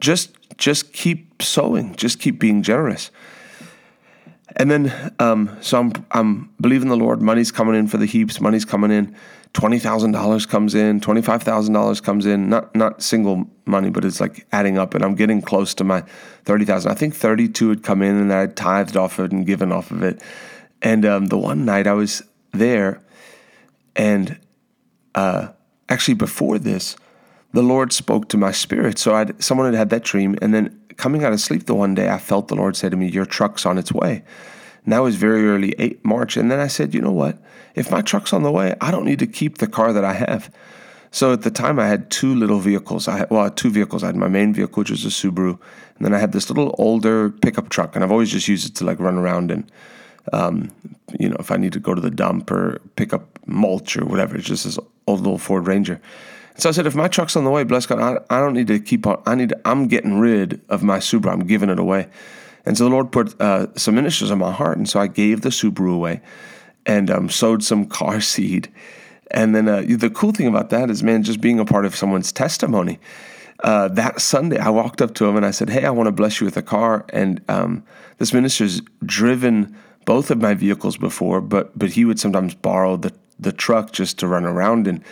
Just 0.00 0.36
just 0.58 0.92
keep 0.92 1.42
sowing, 1.42 1.94
just 1.96 2.20
keep 2.20 2.38
being 2.38 2.62
generous. 2.62 3.10
And 4.56 4.70
then, 4.70 5.14
um, 5.18 5.56
so 5.60 5.80
I'm 5.80 5.92
I'm 6.10 6.50
believing 6.60 6.88
the 6.88 6.96
Lord. 6.96 7.22
Money's 7.22 7.52
coming 7.52 7.74
in 7.74 7.88
for 7.88 7.96
the 7.96 8.06
heaps. 8.06 8.40
Money's 8.40 8.64
coming 8.64 8.90
in. 8.90 9.16
Twenty 9.54 9.78
thousand 9.78 10.12
dollars 10.12 10.46
comes 10.46 10.74
in. 10.74 11.00
Twenty 11.00 11.22
five 11.22 11.42
thousand 11.42 11.74
dollars 11.74 12.00
comes 12.00 12.26
in. 12.26 12.48
Not 12.48 12.74
not 12.74 13.02
single 13.02 13.46
money, 13.64 13.90
but 13.90 14.04
it's 14.04 14.20
like 14.20 14.46
adding 14.52 14.78
up. 14.78 14.94
And 14.94 15.04
I'm 15.04 15.14
getting 15.14 15.42
close 15.42 15.74
to 15.74 15.84
my 15.84 16.02
thirty 16.44 16.64
thousand. 16.64 16.90
I 16.90 16.94
think 16.94 17.14
thirty 17.14 17.48
two 17.48 17.68
had 17.70 17.82
come 17.82 18.02
in, 18.02 18.16
and 18.16 18.32
I 18.32 18.40
had 18.40 18.56
tithed 18.56 18.96
off 18.96 19.18
of 19.18 19.26
it 19.26 19.32
and 19.32 19.46
given 19.46 19.72
off 19.72 19.90
of 19.90 20.02
it. 20.02 20.22
And 20.80 21.04
um, 21.04 21.26
the 21.26 21.38
one 21.38 21.64
night 21.64 21.86
I 21.86 21.92
was 21.92 22.22
there, 22.52 23.00
and 23.94 24.38
uh, 25.14 25.48
actually 25.88 26.14
before 26.14 26.58
this, 26.58 26.96
the 27.52 27.62
Lord 27.62 27.92
spoke 27.92 28.28
to 28.30 28.36
my 28.36 28.52
spirit. 28.52 28.98
So 28.98 29.14
I'd, 29.14 29.42
someone 29.42 29.66
had 29.66 29.78
had 29.78 29.90
that 29.90 30.04
dream, 30.04 30.36
and 30.42 30.52
then 30.52 30.81
coming 31.02 31.24
out 31.24 31.32
of 31.32 31.40
sleep 31.40 31.66
the 31.66 31.74
one 31.74 31.94
day, 31.96 32.08
I 32.08 32.18
felt 32.18 32.46
the 32.46 32.54
Lord 32.54 32.76
say 32.76 32.88
to 32.88 32.96
me, 32.96 33.08
"Your 33.08 33.26
truck's 33.26 33.66
on 33.66 33.76
its 33.76 33.92
way." 33.92 34.22
And 34.84 34.92
that 34.92 35.02
was 35.02 35.16
very 35.16 35.48
early 35.48 35.74
eight, 35.84 36.04
March, 36.04 36.36
and 36.36 36.48
then 36.48 36.60
I 36.60 36.68
said, 36.68 36.94
"You 36.94 37.00
know 37.00 37.16
what? 37.22 37.36
If 37.74 37.90
my 37.90 38.02
truck's 38.02 38.32
on 38.32 38.44
the 38.44 38.52
way, 38.52 38.68
I 38.80 38.92
don't 38.92 39.04
need 39.04 39.18
to 39.18 39.26
keep 39.26 39.58
the 39.58 39.66
car 39.66 39.92
that 39.92 40.04
I 40.04 40.14
have." 40.14 40.48
So 41.10 41.32
at 41.32 41.42
the 41.42 41.50
time, 41.50 41.80
I 41.80 41.88
had 41.88 42.08
two 42.08 42.32
little 42.42 42.60
vehicles. 42.60 43.08
I 43.08 43.18
had, 43.18 43.30
well, 43.30 43.40
I 43.40 43.44
had 43.44 43.56
two 43.56 43.70
vehicles. 43.70 44.02
I 44.02 44.06
had 44.06 44.16
my 44.16 44.28
main 44.28 44.54
vehicle, 44.54 44.80
which 44.80 44.90
was 44.90 45.04
a 45.04 45.08
Subaru, 45.08 45.58
and 45.96 46.02
then 46.04 46.14
I 46.14 46.18
had 46.18 46.32
this 46.32 46.48
little 46.48 46.74
older 46.78 47.30
pickup 47.30 47.68
truck, 47.68 47.94
and 47.94 48.04
I've 48.04 48.12
always 48.12 48.30
just 48.30 48.48
used 48.48 48.66
it 48.70 48.74
to 48.76 48.84
like 48.84 49.00
run 49.00 49.18
around 49.18 49.50
and, 49.50 49.62
um, 50.32 50.70
you 51.20 51.28
know, 51.28 51.36
if 51.40 51.50
I 51.50 51.56
need 51.56 51.72
to 51.72 51.80
go 51.80 51.94
to 51.94 52.00
the 52.00 52.16
dump 52.22 52.50
or 52.50 52.80
pick 52.94 53.12
up 53.12 53.24
mulch 53.46 53.96
or 53.96 54.04
whatever. 54.06 54.36
It's 54.36 54.46
just 54.46 54.64
this 54.64 54.78
old 55.06 55.20
little 55.20 55.38
Ford 55.38 55.66
Ranger. 55.66 56.00
So 56.56 56.68
I 56.68 56.72
said, 56.72 56.86
if 56.86 56.94
my 56.94 57.08
truck's 57.08 57.36
on 57.36 57.44
the 57.44 57.50
way, 57.50 57.64
bless 57.64 57.86
God, 57.86 57.98
I, 57.98 58.36
I 58.36 58.40
don't 58.40 58.54
need 58.54 58.66
to 58.66 58.78
keep 58.78 59.06
on. 59.06 59.22
I 59.26 59.34
need. 59.34 59.54
I'm 59.64 59.88
getting 59.88 60.18
rid 60.18 60.60
of 60.68 60.82
my 60.82 60.98
Subaru. 60.98 61.32
I'm 61.32 61.46
giving 61.46 61.70
it 61.70 61.78
away. 61.78 62.08
And 62.64 62.76
so 62.76 62.84
the 62.84 62.90
Lord 62.90 63.10
put 63.10 63.40
uh, 63.40 63.74
some 63.74 63.94
ministers 63.94 64.30
on 64.30 64.38
my 64.38 64.52
heart, 64.52 64.76
and 64.76 64.88
so 64.88 65.00
I 65.00 65.06
gave 65.06 65.40
the 65.40 65.48
Subaru 65.48 65.94
away, 65.94 66.20
and 66.86 67.10
um, 67.10 67.30
sowed 67.30 67.64
some 67.64 67.86
car 67.86 68.20
seed. 68.32 68.70
And 69.30 69.54
then 69.54 69.66
uh, 69.66 69.82
the 69.88 70.10
cool 70.10 70.32
thing 70.32 70.46
about 70.46 70.70
that 70.70 70.90
is, 70.90 71.02
man, 71.02 71.22
just 71.22 71.40
being 71.40 71.58
a 71.58 71.64
part 71.64 71.86
of 71.86 71.96
someone's 71.96 72.32
testimony. 72.32 72.98
Uh, 73.64 73.88
that 73.88 74.20
Sunday, 74.20 74.58
I 74.58 74.68
walked 74.70 75.00
up 75.00 75.14
to 75.14 75.26
him 75.26 75.36
and 75.36 75.46
I 75.46 75.52
said, 75.52 75.70
"Hey, 75.70 75.84
I 75.84 75.90
want 75.90 76.08
to 76.08 76.12
bless 76.12 76.40
you 76.40 76.44
with 76.44 76.56
a 76.56 76.62
car." 76.62 77.06
And 77.10 77.40
um, 77.48 77.84
this 78.18 78.32
minister's 78.32 78.82
driven 79.04 79.76
both 80.04 80.30
of 80.30 80.40
my 80.40 80.52
vehicles 80.54 80.96
before, 80.96 81.40
but 81.40 81.76
but 81.78 81.90
he 81.90 82.04
would 82.04 82.20
sometimes 82.20 82.54
borrow 82.54 82.96
the 82.96 83.12
the 83.38 83.52
truck 83.52 83.92
just 83.92 84.18
to 84.18 84.26
run 84.26 84.44
around. 84.44 84.86
And 84.86 85.02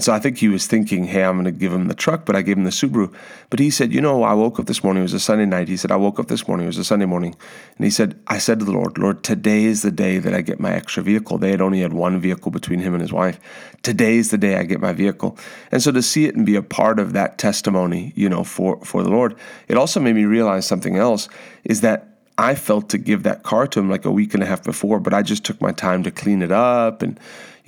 so 0.00 0.12
I 0.12 0.18
think 0.18 0.38
he 0.38 0.48
was 0.48 0.66
thinking, 0.66 1.04
hey, 1.04 1.24
I'm 1.24 1.36
going 1.36 1.46
to 1.46 1.50
give 1.50 1.72
him 1.72 1.88
the 1.88 1.94
truck, 1.94 2.26
but 2.26 2.36
I 2.36 2.42
gave 2.42 2.58
him 2.58 2.64
the 2.64 2.70
Subaru. 2.70 3.12
But 3.48 3.58
he 3.58 3.70
said, 3.70 3.92
you 3.92 4.02
know, 4.02 4.22
I 4.22 4.34
woke 4.34 4.60
up 4.60 4.66
this 4.66 4.84
morning, 4.84 5.00
it 5.00 5.04
was 5.04 5.14
a 5.14 5.20
Sunday 5.20 5.46
night. 5.46 5.68
He 5.68 5.78
said, 5.78 5.90
I 5.90 5.96
woke 5.96 6.18
up 6.20 6.28
this 6.28 6.46
morning, 6.46 6.64
it 6.64 6.68
was 6.68 6.78
a 6.78 6.84
Sunday 6.84 7.06
morning. 7.06 7.34
And 7.76 7.84
he 7.84 7.90
said, 7.90 8.18
I 8.26 8.36
said 8.36 8.58
to 8.58 8.66
the 8.66 8.72
Lord, 8.72 8.98
Lord, 8.98 9.24
today 9.24 9.64
is 9.64 9.80
the 9.80 9.90
day 9.90 10.18
that 10.18 10.34
I 10.34 10.42
get 10.42 10.60
my 10.60 10.72
extra 10.72 11.02
vehicle. 11.02 11.38
They 11.38 11.50
had 11.50 11.62
only 11.62 11.80
had 11.80 11.94
one 11.94 12.20
vehicle 12.20 12.50
between 12.50 12.80
him 12.80 12.92
and 12.92 13.00
his 13.00 13.12
wife. 13.12 13.40
Today 13.82 14.18
is 14.18 14.30
the 14.30 14.38
day 14.38 14.56
I 14.56 14.64
get 14.64 14.80
my 14.80 14.92
vehicle. 14.92 15.38
And 15.72 15.82
so 15.82 15.90
to 15.92 16.02
see 16.02 16.26
it 16.26 16.34
and 16.34 16.44
be 16.44 16.56
a 16.56 16.62
part 16.62 16.98
of 16.98 17.14
that 17.14 17.38
testimony, 17.38 18.12
you 18.14 18.28
know, 18.28 18.44
for, 18.44 18.78
for 18.84 19.02
the 19.02 19.10
Lord, 19.10 19.36
it 19.68 19.78
also 19.78 20.00
made 20.00 20.14
me 20.14 20.26
realize 20.26 20.66
something 20.66 20.96
else 20.96 21.30
is 21.64 21.80
that 21.80 22.04
I 22.36 22.54
felt 22.54 22.90
to 22.90 22.98
give 22.98 23.24
that 23.24 23.42
car 23.42 23.66
to 23.66 23.80
him 23.80 23.90
like 23.90 24.04
a 24.04 24.12
week 24.12 24.34
and 24.34 24.42
a 24.42 24.46
half 24.46 24.62
before, 24.62 25.00
but 25.00 25.12
I 25.12 25.22
just 25.22 25.44
took 25.44 25.60
my 25.60 25.72
time 25.72 26.04
to 26.04 26.10
clean 26.12 26.40
it 26.40 26.52
up 26.52 27.02
and, 27.02 27.18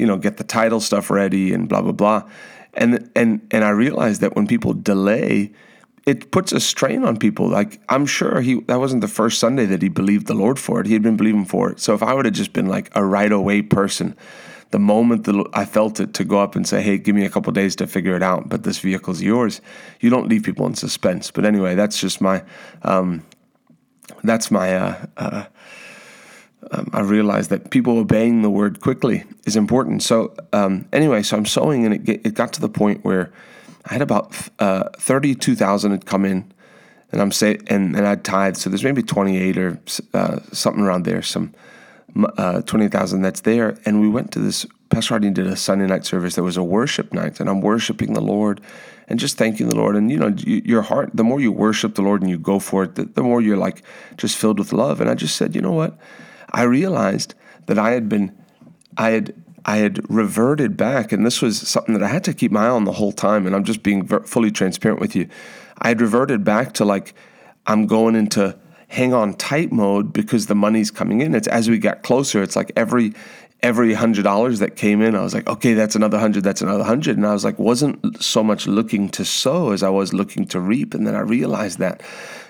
you 0.00 0.06
know, 0.06 0.16
get 0.16 0.38
the 0.38 0.44
title 0.44 0.80
stuff 0.80 1.10
ready 1.10 1.52
and 1.52 1.68
blah 1.68 1.82
blah 1.82 1.92
blah. 1.92 2.22
And 2.74 3.10
and 3.14 3.46
and 3.50 3.64
I 3.64 3.70
realized 3.70 4.22
that 4.22 4.34
when 4.34 4.46
people 4.46 4.72
delay, 4.72 5.52
it 6.06 6.30
puts 6.30 6.52
a 6.52 6.60
strain 6.60 7.04
on 7.04 7.18
people. 7.18 7.48
Like 7.48 7.80
I'm 7.90 8.06
sure 8.06 8.40
he 8.40 8.60
that 8.62 8.80
wasn't 8.80 9.02
the 9.02 9.08
first 9.08 9.38
Sunday 9.38 9.66
that 9.66 9.82
he 9.82 9.90
believed 9.90 10.26
the 10.26 10.34
Lord 10.34 10.58
for 10.58 10.80
it. 10.80 10.86
He 10.86 10.94
had 10.94 11.02
been 11.02 11.18
believing 11.18 11.44
for 11.44 11.70
it. 11.70 11.80
So 11.80 11.94
if 11.94 12.02
I 12.02 12.14
would 12.14 12.24
have 12.24 12.34
just 12.34 12.54
been 12.54 12.66
like 12.66 12.90
a 12.94 13.04
right 13.04 13.30
away 13.30 13.60
person, 13.60 14.16
the 14.70 14.78
moment 14.78 15.24
that 15.24 15.46
I 15.52 15.66
felt 15.66 16.00
it 16.00 16.14
to 16.14 16.24
go 16.24 16.38
up 16.38 16.56
and 16.56 16.66
say, 16.66 16.80
"Hey, 16.80 16.96
give 16.96 17.14
me 17.14 17.26
a 17.26 17.30
couple 17.30 17.52
days 17.52 17.76
to 17.76 17.86
figure 17.86 18.16
it 18.16 18.22
out," 18.22 18.48
but 18.48 18.62
this 18.62 18.78
vehicle's 18.78 19.20
yours. 19.20 19.60
You 20.00 20.08
don't 20.08 20.28
leave 20.28 20.44
people 20.44 20.66
in 20.66 20.74
suspense. 20.74 21.30
But 21.30 21.44
anyway, 21.44 21.74
that's 21.74 22.00
just 22.00 22.20
my 22.20 22.42
um, 22.82 23.22
that's 24.24 24.50
my. 24.50 24.76
Uh, 24.76 25.06
uh, 25.16 25.44
um, 26.70 26.90
I 26.92 27.00
realized 27.00 27.50
that 27.50 27.70
people 27.70 27.98
obeying 27.98 28.42
the 28.42 28.50
word 28.50 28.80
quickly 28.80 29.24
is 29.46 29.56
important. 29.56 30.02
So 30.02 30.34
um, 30.52 30.86
anyway, 30.92 31.22
so 31.22 31.36
I'm 31.36 31.46
sowing, 31.46 31.84
and 31.84 31.94
it 31.94 32.04
get, 32.04 32.26
it 32.26 32.34
got 32.34 32.52
to 32.54 32.60
the 32.60 32.68
point 32.68 33.04
where 33.04 33.32
I 33.86 33.94
had 33.94 34.02
about 34.02 34.36
uh, 34.58 34.90
thirty 34.96 35.34
two 35.34 35.56
thousand 35.56 35.92
had 35.92 36.06
come 36.06 36.24
in, 36.24 36.52
and 37.12 37.20
I'm 37.20 37.32
say 37.32 37.58
and 37.66 37.96
and 37.96 38.06
I'd 38.06 38.24
tithe. 38.24 38.56
So 38.56 38.70
there's 38.70 38.84
maybe 38.84 39.02
twenty 39.02 39.38
eight 39.38 39.56
or 39.58 39.80
uh, 40.14 40.40
something 40.52 40.84
around 40.84 41.04
there, 41.04 41.22
some 41.22 41.54
uh, 42.36 42.62
twenty 42.62 42.88
thousand 42.88 43.22
that's 43.22 43.40
there. 43.40 43.78
And 43.84 44.00
we 44.00 44.08
went 44.08 44.32
to 44.32 44.38
this. 44.38 44.66
Pastor 44.90 45.14
Harding 45.14 45.32
did 45.32 45.46
a 45.46 45.54
Sunday 45.54 45.86
night 45.86 46.04
service. 46.04 46.34
There 46.34 46.44
was 46.44 46.56
a 46.56 46.64
worship 46.64 47.12
night, 47.12 47.40
and 47.40 47.48
I'm 47.48 47.60
worshiping 47.60 48.12
the 48.12 48.20
Lord 48.20 48.60
and 49.10 49.18
just 49.18 49.36
thanking 49.36 49.68
the 49.68 49.76
Lord. 49.76 49.96
And 49.96 50.10
you 50.10 50.18
know, 50.18 50.34
your 50.46 50.82
heart, 50.82 51.10
the 51.14 51.24
more 51.24 51.40
you 51.40 51.52
worship 51.52 51.96
the 51.96 52.02
Lord 52.02 52.22
and 52.22 52.30
you 52.30 52.38
go 52.38 52.58
for 52.58 52.84
it, 52.84 52.94
the, 52.94 53.04
the 53.04 53.22
more 53.22 53.40
you're 53.40 53.56
like 53.56 53.82
just 54.16 54.36
filled 54.36 54.58
with 54.58 54.72
love. 54.72 55.00
And 55.00 55.10
I 55.10 55.14
just 55.14 55.36
said, 55.36 55.54
you 55.54 55.60
know 55.60 55.72
what? 55.72 55.98
I 56.52 56.62
realized 56.62 57.34
that 57.66 57.78
I 57.78 57.90
had 57.90 58.08
been, 58.08 58.36
I 58.96 59.10
had, 59.10 59.34
I 59.64 59.76
had 59.78 60.00
reverted 60.10 60.76
back, 60.76 61.12
and 61.12 61.24
this 61.24 61.42
was 61.42 61.58
something 61.58 61.94
that 61.94 62.02
I 62.02 62.08
had 62.08 62.24
to 62.24 62.34
keep 62.34 62.50
my 62.50 62.66
eye 62.66 62.70
on 62.70 62.84
the 62.84 62.92
whole 62.92 63.12
time. 63.12 63.46
And 63.46 63.54
I'm 63.54 63.64
just 63.64 63.82
being 63.82 64.06
fully 64.06 64.50
transparent 64.50 65.00
with 65.00 65.14
you. 65.14 65.28
I 65.78 65.88
had 65.88 66.00
reverted 66.00 66.44
back 66.44 66.72
to 66.74 66.84
like, 66.84 67.14
I'm 67.66 67.86
going 67.86 68.16
into 68.16 68.58
hang 68.88 69.14
on 69.14 69.34
tight 69.34 69.70
mode 69.70 70.12
because 70.12 70.46
the 70.46 70.54
money's 70.54 70.90
coming 70.90 71.20
in. 71.20 71.34
It's 71.34 71.46
as 71.46 71.70
we 71.70 71.78
get 71.78 72.02
closer, 72.02 72.42
it's 72.42 72.56
like 72.56 72.72
every 72.76 73.12
every 73.62 73.92
hundred 73.94 74.22
dollars 74.22 74.58
that 74.60 74.76
came 74.76 75.02
in, 75.02 75.14
I 75.14 75.22
was 75.22 75.34
like, 75.34 75.48
okay, 75.48 75.74
that's 75.74 75.94
another 75.94 76.18
hundred, 76.18 76.44
that's 76.44 76.62
another 76.62 76.84
hundred. 76.84 77.16
And 77.16 77.26
I 77.26 77.32
was 77.32 77.44
like, 77.44 77.58
wasn't 77.58 78.22
so 78.22 78.42
much 78.42 78.66
looking 78.66 79.08
to 79.10 79.24
sow 79.24 79.72
as 79.72 79.82
I 79.82 79.90
was 79.90 80.12
looking 80.12 80.46
to 80.46 80.60
reap. 80.60 80.94
And 80.94 81.06
then 81.06 81.14
I 81.14 81.20
realized 81.20 81.78
that. 81.78 82.02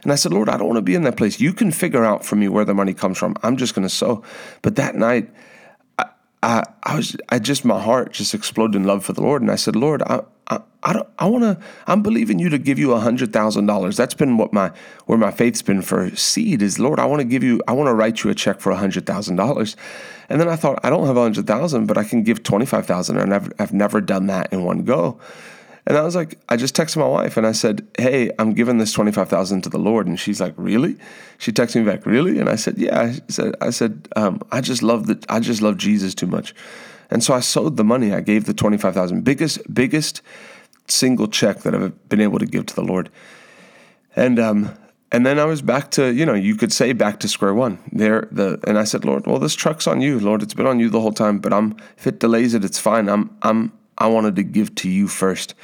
And 0.02 0.12
I 0.12 0.14
said, 0.14 0.32
Lord, 0.32 0.48
I 0.48 0.56
don't 0.56 0.66
want 0.66 0.78
to 0.78 0.82
be 0.82 0.94
in 0.94 1.02
that 1.02 1.16
place. 1.16 1.40
You 1.40 1.52
can 1.52 1.72
figure 1.72 2.04
out 2.04 2.24
for 2.24 2.36
me 2.36 2.48
where 2.48 2.64
the 2.64 2.74
money 2.74 2.94
comes 2.94 3.18
from. 3.18 3.36
I'm 3.42 3.56
just 3.56 3.74
going 3.74 3.86
to 3.86 3.94
sow. 3.94 4.22
But 4.62 4.76
that 4.76 4.94
night, 4.94 5.30
I, 5.98 6.06
I, 6.42 6.64
I 6.82 6.96
was, 6.96 7.16
I 7.28 7.38
just, 7.38 7.64
my 7.64 7.80
heart 7.80 8.12
just 8.12 8.34
exploded 8.34 8.76
in 8.76 8.84
love 8.84 9.04
for 9.04 9.12
the 9.12 9.22
Lord. 9.22 9.42
And 9.42 9.50
I 9.50 9.56
said, 9.56 9.76
Lord, 9.76 10.02
I, 10.02 10.20
I, 10.48 10.60
I 10.82 10.94
don't, 10.94 11.08
I 11.18 11.26
want 11.26 11.44
to, 11.44 11.58
I'm 11.86 12.02
believing 12.02 12.38
you 12.38 12.48
to 12.48 12.58
give 12.58 12.78
you 12.78 12.92
a 12.92 13.00
hundred 13.00 13.32
thousand 13.32 13.66
dollars. 13.66 13.96
That's 13.96 14.14
been 14.14 14.38
what 14.38 14.52
my, 14.52 14.72
where 15.06 15.18
my 15.18 15.30
faith's 15.30 15.60
been 15.60 15.82
for 15.82 16.14
seed 16.16 16.62
is 16.62 16.78
Lord, 16.78 16.98
I 16.98 17.04
want 17.04 17.20
to 17.20 17.24
give 17.24 17.42
you, 17.42 17.60
I 17.68 17.72
want 17.72 17.88
to 17.88 17.94
write 17.94 18.24
you 18.24 18.30
a 18.30 18.34
check 18.34 18.60
for 18.60 18.70
a 18.70 18.76
hundred 18.76 19.04
thousand 19.04 19.36
dollars. 19.36 19.76
And 20.30 20.40
then 20.40 20.48
I 20.48 20.56
thought, 20.56 20.80
I 20.82 20.90
don't 20.90 21.06
have 21.06 21.16
a 21.16 21.22
hundred 21.22 21.46
thousand, 21.46 21.86
but 21.86 21.98
I 21.98 22.04
can 22.04 22.22
give 22.22 22.42
25,000. 22.42 23.18
And 23.18 23.34
I've, 23.34 23.52
I've 23.58 23.72
never 23.72 24.00
done 24.00 24.26
that 24.28 24.52
in 24.52 24.64
one 24.64 24.84
go. 24.84 25.20
And 25.86 25.98
I 25.98 26.02
was 26.02 26.14
like, 26.14 26.38
I 26.48 26.56
just 26.56 26.76
texted 26.76 26.98
my 26.98 27.06
wife 27.06 27.36
and 27.36 27.46
I 27.46 27.52
said, 27.52 27.86
Hey, 27.98 28.30
I'm 28.38 28.52
giving 28.52 28.78
this 28.78 28.92
25,000 28.92 29.62
to 29.62 29.68
the 29.68 29.78
Lord. 29.78 30.06
And 30.06 30.20
she's 30.20 30.40
like, 30.40 30.54
Really? 30.56 30.96
She 31.38 31.52
texted 31.52 31.76
me 31.76 31.90
back, 31.90 32.06
Really? 32.06 32.38
And 32.38 32.48
I 32.48 32.56
said, 32.56 32.78
Yeah. 32.78 33.00
I 33.00 33.20
said, 33.28 33.54
I 33.60 33.70
said, 33.70 34.08
um, 34.16 34.40
I 34.52 34.60
just 34.60 34.82
love 34.82 35.06
that. 35.08 35.28
I 35.30 35.40
just 35.40 35.62
love 35.62 35.78
Jesus 35.78 36.14
too 36.14 36.26
much. 36.26 36.54
And 37.10 37.24
so 37.24 37.34
I 37.34 37.40
sold 37.40 37.76
the 37.76 37.84
money. 37.84 38.14
I 38.14 38.20
gave 38.20 38.44
the 38.44 38.54
25,000 38.54 39.24
biggest, 39.24 39.74
biggest 39.74 40.22
single 40.90 41.28
check 41.28 41.60
that 41.60 41.74
I've 41.74 42.08
been 42.08 42.20
able 42.20 42.38
to 42.38 42.46
give 42.46 42.66
to 42.66 42.74
the 42.74 42.84
Lord. 42.84 43.10
And, 44.16 44.38
um, 44.38 44.76
and 45.12 45.24
then 45.24 45.38
I 45.38 45.44
was 45.44 45.62
back 45.62 45.90
to, 45.92 46.12
you 46.12 46.24
know, 46.24 46.34
you 46.34 46.54
could 46.54 46.72
say 46.72 46.92
back 46.92 47.20
to 47.20 47.28
square 47.28 47.54
one 47.54 47.78
there. 47.92 48.28
The, 48.30 48.60
and 48.66 48.78
I 48.78 48.84
said, 48.84 49.04
Lord, 49.04 49.26
well, 49.26 49.38
this 49.38 49.54
truck's 49.54 49.86
on 49.86 50.00
you, 50.00 50.20
Lord. 50.20 50.42
It's 50.42 50.54
been 50.54 50.66
on 50.66 50.80
you 50.80 50.88
the 50.88 51.00
whole 51.00 51.12
time, 51.12 51.38
but 51.38 51.52
I'm, 51.52 51.76
if 51.96 52.06
it 52.06 52.20
delays 52.20 52.54
it, 52.54 52.64
it's 52.64 52.78
fine. 52.78 53.08
I'm, 53.08 53.36
I'm, 53.42 53.72
I 53.98 54.06
wanted 54.06 54.36
to 54.36 54.42
give 54.42 54.74
to 54.76 54.88
you 54.88 55.08
first. 55.08 55.54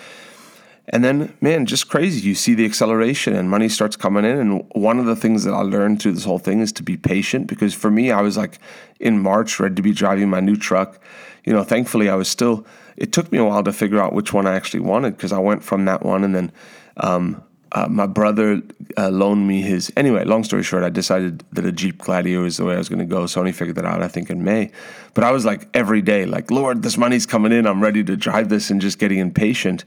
And 0.91 1.03
then, 1.05 1.37
man, 1.41 1.67
just 1.67 1.89
crazy. 1.89 2.27
You 2.27 2.35
see 2.35 2.55
the 2.55 2.65
acceleration 2.65 3.35
and 3.35 3.51
money 3.51 3.69
starts 3.69 3.97
coming 3.97 4.25
in. 4.25 4.39
And 4.39 4.65
one 4.73 4.99
of 4.99 5.07
the 5.07 5.17
things 5.17 5.43
that 5.45 5.53
I 5.53 5.63
learned 5.63 6.01
through 6.01 6.13
this 6.13 6.25
whole 6.25 6.39
thing 6.39 6.61
is 6.61 6.73
to 6.73 6.83
be 6.83 6.97
patient 6.97 7.49
because 7.49 7.75
for 7.75 7.91
me, 7.91 8.13
I 8.13 8.21
was 8.21 8.37
like 8.37 8.59
in 9.01 9.19
March, 9.19 9.59
ready 9.59 9.75
to 9.75 9.83
be 9.83 9.93
driving 9.93 10.31
my 10.31 10.41
new 10.41 10.57
truck. 10.57 11.01
You 11.45 11.53
know, 11.53 11.65
thankfully, 11.65 12.09
I 12.09 12.15
was 12.15 12.29
still, 12.29 12.65
it 12.97 13.13
took 13.13 13.33
me 13.33 13.39
a 13.39 13.45
while 13.45 13.65
to 13.65 13.73
figure 13.73 14.01
out 14.01 14.13
which 14.13 14.33
one 14.33 14.47
I 14.47 14.55
actually 14.55 14.81
wanted 14.81 15.17
because 15.17 15.33
I 15.33 15.39
went 15.39 15.65
from 15.65 15.87
that 15.87 16.05
one 16.05 16.23
and 16.23 16.35
then 16.35 16.53
um, 16.99 17.43
uh, 17.73 17.89
my 17.89 18.07
brother 18.07 18.63
uh, 18.97 19.09
loaned 19.11 19.47
me 19.47 19.63
his. 19.63 19.93
Anyway, 19.97 20.23
long 20.25 20.45
story 20.45 20.63
short, 20.63 20.85
I 20.85 20.89
decided 20.89 21.43
that 21.53 21.67
a 21.67 21.73
Jeep 21.73 21.99
Gladiator 21.99 22.47
is 22.47 22.59
the 22.59 22.65
way 22.65 22.75
I 22.75 22.79
was 22.79 22.89
going 22.89 23.01
to 23.01 23.05
go. 23.05 23.27
So 23.27 23.41
only 23.41 23.53
figured 23.53 23.77
that 23.77 23.85
out, 23.85 24.03
I 24.03 24.09
think, 24.09 24.31
in 24.31 24.45
May. 24.45 24.71
But 25.15 25.25
I 25.25 25.33
was 25.33 25.45
like 25.45 25.69
every 25.75 26.01
day, 26.01 26.27
like, 26.27 26.51
Lord, 26.51 26.83
this 26.83 26.97
money's 26.97 27.27
coming 27.27 27.51
in. 27.51 27.67
I'm 27.67 27.83
ready 27.83 28.05
to 28.05 28.17
drive 28.17 28.49
this 28.49 28.71
and 28.71 28.81
just 28.81 29.01
getting 29.01 29.19
impatient. 29.19 29.85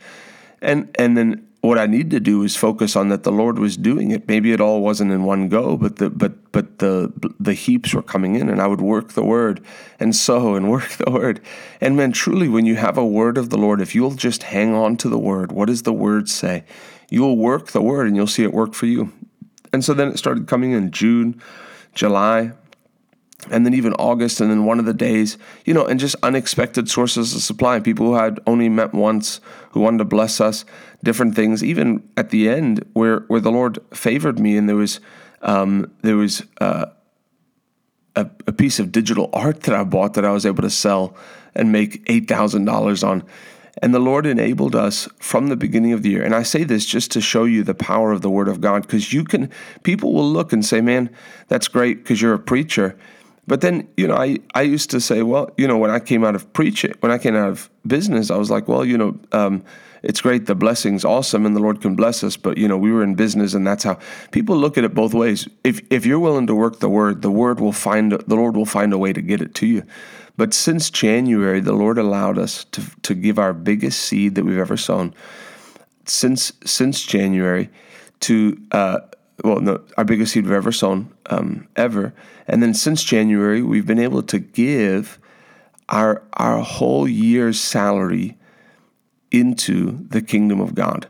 And 0.61 0.93
and 0.97 1.17
then 1.17 1.45
what 1.61 1.77
I 1.77 1.87
need 1.87 2.09
to 2.11 2.21
do 2.21 2.43
is 2.43 2.55
focus 2.55 2.95
on 2.95 3.09
that 3.09 3.23
the 3.23 3.31
Lord 3.33 3.59
was 3.59 3.75
doing 3.75 4.11
it. 4.11 4.27
Maybe 4.27 4.53
it 4.53 4.61
all 4.61 4.81
wasn't 4.81 5.11
in 5.11 5.23
one 5.23 5.49
go, 5.49 5.75
but 5.75 5.97
the 5.97 6.09
but 6.09 6.51
but 6.51 6.79
the 6.79 7.11
the 7.39 7.53
heaps 7.53 7.93
were 7.93 8.01
coming 8.01 8.35
in, 8.35 8.49
and 8.49 8.61
I 8.61 8.67
would 8.67 8.81
work 8.81 9.13
the 9.13 9.25
word 9.25 9.61
and 9.99 10.15
sow 10.15 10.55
and 10.55 10.69
work 10.71 10.89
the 10.91 11.11
word. 11.11 11.41
And 11.81 11.97
man, 11.97 12.11
truly, 12.11 12.47
when 12.47 12.65
you 12.65 12.75
have 12.75 12.97
a 12.97 13.05
word 13.05 13.37
of 13.37 13.49
the 13.49 13.57
Lord, 13.57 13.81
if 13.81 13.93
you'll 13.93 14.15
just 14.15 14.43
hang 14.43 14.73
on 14.73 14.97
to 14.97 15.09
the 15.09 15.19
word, 15.19 15.51
what 15.51 15.67
does 15.67 15.83
the 15.83 15.93
word 15.93 16.29
say? 16.29 16.63
you'll 17.09 17.37
work 17.37 17.71
the 17.71 17.81
word 17.81 18.07
and 18.07 18.15
you'll 18.15 18.27
see 18.27 18.43
it 18.43 18.53
work 18.53 18.73
for 18.73 18.85
you. 18.85 19.11
And 19.73 19.83
so 19.83 19.93
then 19.93 20.09
it 20.09 20.17
started 20.17 20.47
coming 20.47 20.71
in 20.71 20.91
June, 20.91 21.41
July, 21.93 22.53
and 23.50 23.65
then 23.65 23.74
even 23.74 23.93
August, 23.93 24.41
and 24.41 24.51
then 24.51 24.65
one 24.65 24.79
of 24.79 24.86
the 24.86 24.93
days, 24.93 25.38
you 25.65 25.74
know, 25.74 25.86
and 25.86 26.00
just 26.00 26.15
unexpected 26.24 26.89
sources 26.89 27.34
of 27.34 27.41
supply. 27.41 27.79
People 27.79 28.08
who 28.08 28.15
had 28.15 28.39
only 28.46 28.69
met 28.69 28.93
once, 28.93 29.39
who 29.72 29.79
wanted 29.79 30.00
to 30.00 30.05
bless 30.05 30.41
us, 30.41 30.65
different 31.03 31.36
things. 31.36 31.63
Even 31.63 32.03
at 32.17 32.29
the 32.29 32.50
end, 32.50 32.84
where 32.93 33.22
where 33.27 33.41
the 33.41 33.51
Lord 33.51 33.79
favored 33.93 34.39
me, 34.39 34.58
and 34.58 34.67
there 34.67 34.75
was 34.75 35.00
um, 35.41 35.89
there 36.01 36.17
was 36.17 36.43
uh, 36.60 36.88
a, 38.15 38.29
a 38.48 38.51
piece 38.51 38.79
of 38.79 38.91
digital 38.91 39.29
art 39.31 39.62
that 39.62 39.75
I 39.75 39.84
bought 39.84 40.13
that 40.15 40.25
I 40.25 40.31
was 40.31 40.46
able 40.46 40.63
to 40.63 40.69
sell 40.69 41.15
and 41.55 41.72
make 41.72 42.03
eight 42.08 42.27
thousand 42.27 42.65
dollars 42.65 43.03
on. 43.03 43.24
And 43.81 43.93
the 43.93 44.00
Lord 44.00 44.25
enabled 44.25 44.75
us 44.75 45.08
from 45.19 45.48
the 45.48 45.55
beginning 45.55 45.93
of 45.93 46.03
the 46.03 46.10
year. 46.10 46.24
And 46.25 46.36
I 46.36 46.43
say 46.43 46.65
this 46.65 46.86
just 46.86 47.12
to 47.12 47.22
show 47.22 47.46
you 47.46 47.63
the 47.63 47.74
power 47.74 48.12
of 48.12 48.22
the 48.22 48.29
Word 48.29 48.50
of 48.50 48.60
God, 48.60 48.81
because 48.81 49.13
you 49.13 49.24
can, 49.24 49.50
people 49.84 50.12
will 50.12 50.29
look 50.29 50.51
and 50.51 50.65
say, 50.65 50.81
man, 50.81 51.10
that's 51.48 51.69
great 51.69 52.03
because 52.03 52.22
you're 52.22 52.34
a 52.34 52.39
preacher. 52.39 52.98
But 53.49 53.61
then, 53.61 53.89
you 53.97 54.07
know, 54.07 54.15
I, 54.15 54.37
I 54.53 54.61
used 54.61 54.91
to 54.91 55.01
say, 55.01 55.23
well, 55.23 55.49
you 55.57 55.67
know, 55.67 55.77
when 55.77 55.89
I 55.89 55.99
came 55.99 56.23
out 56.23 56.35
of 56.35 56.53
preaching, 56.53 56.93
when 56.99 57.11
I 57.11 57.17
came 57.17 57.35
out 57.35 57.49
of 57.49 57.67
business, 57.85 58.29
I 58.29 58.37
was 58.37 58.51
like, 58.51 58.67
well, 58.67 58.85
you 58.85 58.95
know, 58.95 59.19
um, 59.31 59.63
it's 60.03 60.21
great, 60.21 60.45
the 60.45 60.53
blessing's 60.53 61.03
awesome, 61.03 61.47
and 61.47 61.55
the 61.55 61.59
Lord 61.59 61.81
can 61.81 61.95
bless 61.95 62.23
us. 62.23 62.37
But 62.37 62.59
you 62.59 62.67
know, 62.67 62.77
we 62.77 62.91
were 62.91 63.03
in 63.03 63.15
business, 63.15 63.55
and 63.55 63.65
that's 63.65 63.83
how 63.83 63.97
people 64.29 64.55
look 64.55 64.77
at 64.77 64.83
it 64.83 64.93
both 64.93 65.15
ways. 65.15 65.47
If 65.63 65.81
if 65.89 66.05
you're 66.05 66.19
willing 66.19 66.45
to 66.45 66.55
work 66.55 66.79
the 66.79 66.89
word, 66.89 67.23
the 67.23 67.31
word 67.31 67.59
will 67.59 67.73
find 67.73 68.11
the 68.11 68.35
Lord 68.35 68.55
will 68.55 68.65
find 68.65 68.93
a 68.93 68.97
way 68.99 69.13
to 69.13 69.21
get 69.21 69.41
it 69.41 69.55
to 69.55 69.65
you. 69.65 69.83
But 70.37 70.53
since 70.53 70.91
January, 70.91 71.59
the 71.59 71.73
Lord 71.73 71.97
allowed 71.97 72.37
us 72.37 72.63
to, 72.65 72.81
to 73.01 73.13
give 73.13 73.39
our 73.39 73.51
biggest 73.51 73.99
seed 73.99 74.35
that 74.35 74.45
we've 74.45 74.57
ever 74.57 74.77
sown. 74.77 75.13
Since 76.05 76.53
since 76.63 77.03
January, 77.03 77.69
to 78.21 78.57
uh, 78.71 78.99
well, 79.43 79.60
no, 79.60 79.81
our 79.98 80.03
biggest 80.03 80.34
seed 80.34 80.46
we've 80.46 80.53
ever 80.53 80.72
sown 80.72 81.13
um, 81.27 81.67
ever, 81.75 82.13
and 82.48 82.62
then 82.62 82.74
since 82.74 83.03
January, 83.03 83.62
we've 83.62 83.86
been 83.86 84.00
able 84.00 84.24
to 84.24 84.39
give 84.39 85.19
our 85.89 86.24
our 86.34 86.60
whole 86.60 87.08
year's 87.08 87.60
salary 87.60 88.38
into 89.31 90.05
the 90.10 90.22
kingdom 90.22 90.60
of 90.60 90.75
God. 90.75 91.08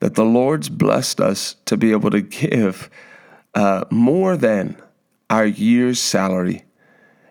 That 0.00 0.14
the 0.14 0.24
Lord's 0.24 0.68
blessed 0.68 1.20
us 1.20 1.56
to 1.66 1.76
be 1.76 1.92
able 1.92 2.10
to 2.10 2.20
give 2.20 2.90
uh, 3.54 3.84
more 3.90 4.36
than 4.36 4.76
our 5.30 5.46
year's 5.46 6.00
salary 6.00 6.64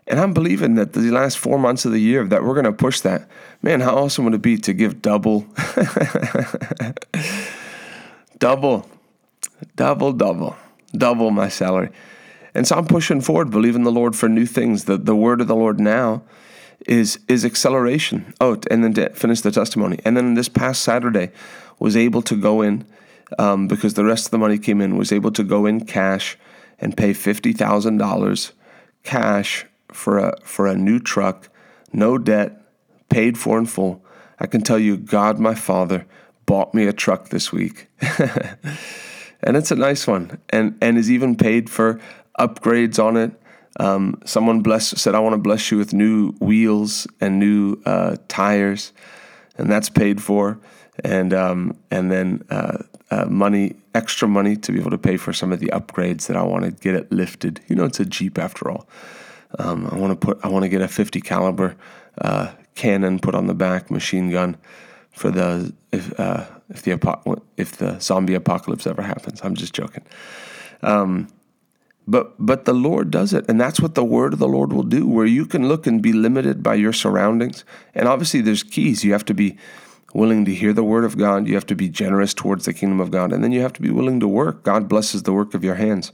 and 0.07 0.19
I'm 0.19 0.33
believing 0.33 0.75
that 0.75 0.93
the 0.93 1.11
last 1.11 1.37
four 1.37 1.57
months 1.57 1.85
of 1.85 1.91
the 1.91 1.99
year 1.99 2.23
that 2.25 2.43
we're 2.43 2.53
going 2.53 2.65
to 2.65 2.73
push 2.73 2.99
that. 3.01 3.27
Man, 3.61 3.79
how 3.79 3.95
awesome 3.95 4.25
would 4.25 4.33
it 4.33 4.41
be 4.41 4.57
to 4.57 4.73
give 4.73 5.01
double, 5.01 5.41
double, 8.37 8.89
double, 9.75 10.13
double, 10.13 10.55
double 10.95 11.31
my 11.31 11.49
salary? 11.49 11.89
And 12.55 12.67
so 12.67 12.75
I'm 12.75 12.85
pushing 12.85 13.21
forward, 13.21 13.49
believing 13.49 13.83
the 13.83 13.91
Lord 13.91 14.15
for 14.15 14.29
new 14.29 14.45
things. 14.45 14.85
The, 14.85 14.97
the 14.97 15.15
word 15.15 15.41
of 15.41 15.47
the 15.47 15.55
Lord 15.55 15.79
now 15.79 16.23
is 16.85 17.19
is 17.27 17.45
acceleration. 17.45 18.33
Oh, 18.41 18.59
and 18.69 18.83
then 18.83 18.93
to 18.95 19.09
finish 19.11 19.41
the 19.41 19.51
testimony. 19.51 19.99
And 20.05 20.15
then 20.15 20.33
this 20.33 20.49
past 20.49 20.81
Saturday, 20.81 21.31
was 21.79 21.97
able 21.97 22.21
to 22.23 22.35
go 22.35 22.61
in 22.61 22.85
um, 23.39 23.67
because 23.67 23.95
the 23.95 24.05
rest 24.05 24.25
of 24.25 24.31
the 24.31 24.37
money 24.37 24.57
came 24.57 24.81
in. 24.81 24.97
Was 24.97 25.11
able 25.11 25.31
to 25.31 25.43
go 25.43 25.65
in 25.65 25.85
cash 25.85 26.37
and 26.79 26.95
pay 26.95 27.13
fifty 27.13 27.53
thousand 27.53 27.97
dollars 27.97 28.53
cash 29.03 29.65
for 29.91 30.17
a 30.17 30.37
for 30.43 30.67
a 30.67 30.75
new 30.75 30.99
truck, 30.99 31.49
no 31.91 32.17
debt, 32.17 32.61
paid 33.09 33.37
for 33.37 33.57
in 33.57 33.65
full. 33.65 34.03
I 34.39 34.47
can 34.47 34.61
tell 34.61 34.79
you, 34.79 34.97
God, 34.97 35.39
my 35.39 35.55
Father, 35.55 36.05
bought 36.45 36.73
me 36.73 36.87
a 36.87 36.93
truck 36.93 37.29
this 37.29 37.51
week, 37.51 37.87
and 39.43 39.57
it's 39.57 39.71
a 39.71 39.75
nice 39.75 40.07
one, 40.07 40.39
and 40.49 40.77
and 40.81 40.97
is 40.97 41.11
even 41.11 41.35
paid 41.35 41.69
for 41.69 41.99
upgrades 42.39 43.03
on 43.03 43.17
it. 43.17 43.31
Um, 43.79 44.21
someone 44.25 44.61
blessed 44.61 44.97
said, 44.97 45.15
"I 45.15 45.19
want 45.19 45.33
to 45.33 45.37
bless 45.37 45.71
you 45.71 45.77
with 45.77 45.93
new 45.93 46.31
wheels 46.39 47.07
and 47.19 47.39
new 47.39 47.81
uh, 47.85 48.17
tires," 48.27 48.93
and 49.57 49.71
that's 49.71 49.89
paid 49.89 50.21
for, 50.21 50.59
and 51.03 51.33
um, 51.33 51.77
and 51.91 52.11
then 52.11 52.43
uh, 52.49 52.77
uh, 53.11 53.25
money, 53.25 53.75
extra 53.93 54.27
money 54.27 54.55
to 54.57 54.71
be 54.71 54.79
able 54.79 54.91
to 54.91 54.97
pay 54.97 55.17
for 55.17 55.33
some 55.33 55.51
of 55.51 55.59
the 55.59 55.67
upgrades 55.67 56.27
that 56.27 56.37
I 56.37 56.43
want 56.43 56.65
to 56.65 56.71
get 56.71 56.95
it 56.95 57.11
lifted. 57.11 57.59
You 57.67 57.75
know, 57.75 57.85
it's 57.85 57.99
a 57.99 58.05
Jeep 58.05 58.37
after 58.37 58.69
all. 58.69 58.87
Um, 59.59 59.87
I 59.91 59.95
want 59.97 60.19
to 60.19 60.25
put 60.25 60.39
I 60.43 60.47
want 60.47 60.63
to 60.63 60.69
get 60.69 60.81
a 60.81 60.87
50 60.87 61.21
caliber 61.21 61.75
uh, 62.19 62.51
cannon 62.75 63.19
put 63.19 63.35
on 63.35 63.47
the 63.47 63.53
back, 63.53 63.91
machine 63.91 64.31
gun 64.31 64.57
for 65.13 65.31
the 65.31 65.73
if 65.91 66.19
uh, 66.19 66.45
if 66.69 66.81
the 66.81 67.41
if 67.55 67.77
the 67.77 67.99
zombie 67.99 68.33
apocalypse 68.33 68.85
ever 68.85 69.01
happens. 69.01 69.41
I'm 69.43 69.55
just 69.55 69.73
joking. 69.73 70.03
Um, 70.81 71.29
but 72.05 72.33
but 72.37 72.65
the 72.65 72.73
Lord 72.73 73.11
does 73.11 73.31
it, 73.31 73.45
and 73.47 73.61
that's 73.61 73.79
what 73.79 73.95
the 73.95 74.03
word 74.03 74.33
of 74.33 74.39
the 74.39 74.47
Lord 74.47 74.73
will 74.73 74.83
do. 74.83 75.07
Where 75.07 75.25
you 75.25 75.45
can 75.45 75.67
look 75.69 75.87
and 75.87 76.01
be 76.01 76.11
limited 76.11 76.61
by 76.61 76.75
your 76.75 76.91
surroundings, 76.91 77.63
and 77.95 78.07
obviously 78.07 78.41
there's 78.41 78.63
keys. 78.63 79.03
You 79.03 79.13
have 79.13 79.25
to 79.25 79.33
be 79.33 79.57
willing 80.13 80.45
to 80.45 80.53
hear 80.53 80.73
the 80.73 80.83
word 80.83 81.05
of 81.05 81.17
God. 81.17 81.47
You 81.47 81.53
have 81.55 81.65
to 81.67 81.75
be 81.75 81.89
generous 81.89 82.33
towards 82.33 82.65
the 82.65 82.73
kingdom 82.73 82.99
of 82.99 83.11
God, 83.11 83.31
and 83.31 83.43
then 83.43 83.51
you 83.51 83.61
have 83.61 83.73
to 83.73 83.81
be 83.81 83.91
willing 83.91 84.19
to 84.19 84.27
work. 84.27 84.63
God 84.63 84.89
blesses 84.89 85.23
the 85.23 85.33
work 85.33 85.53
of 85.53 85.63
your 85.63 85.75
hands. 85.75 86.11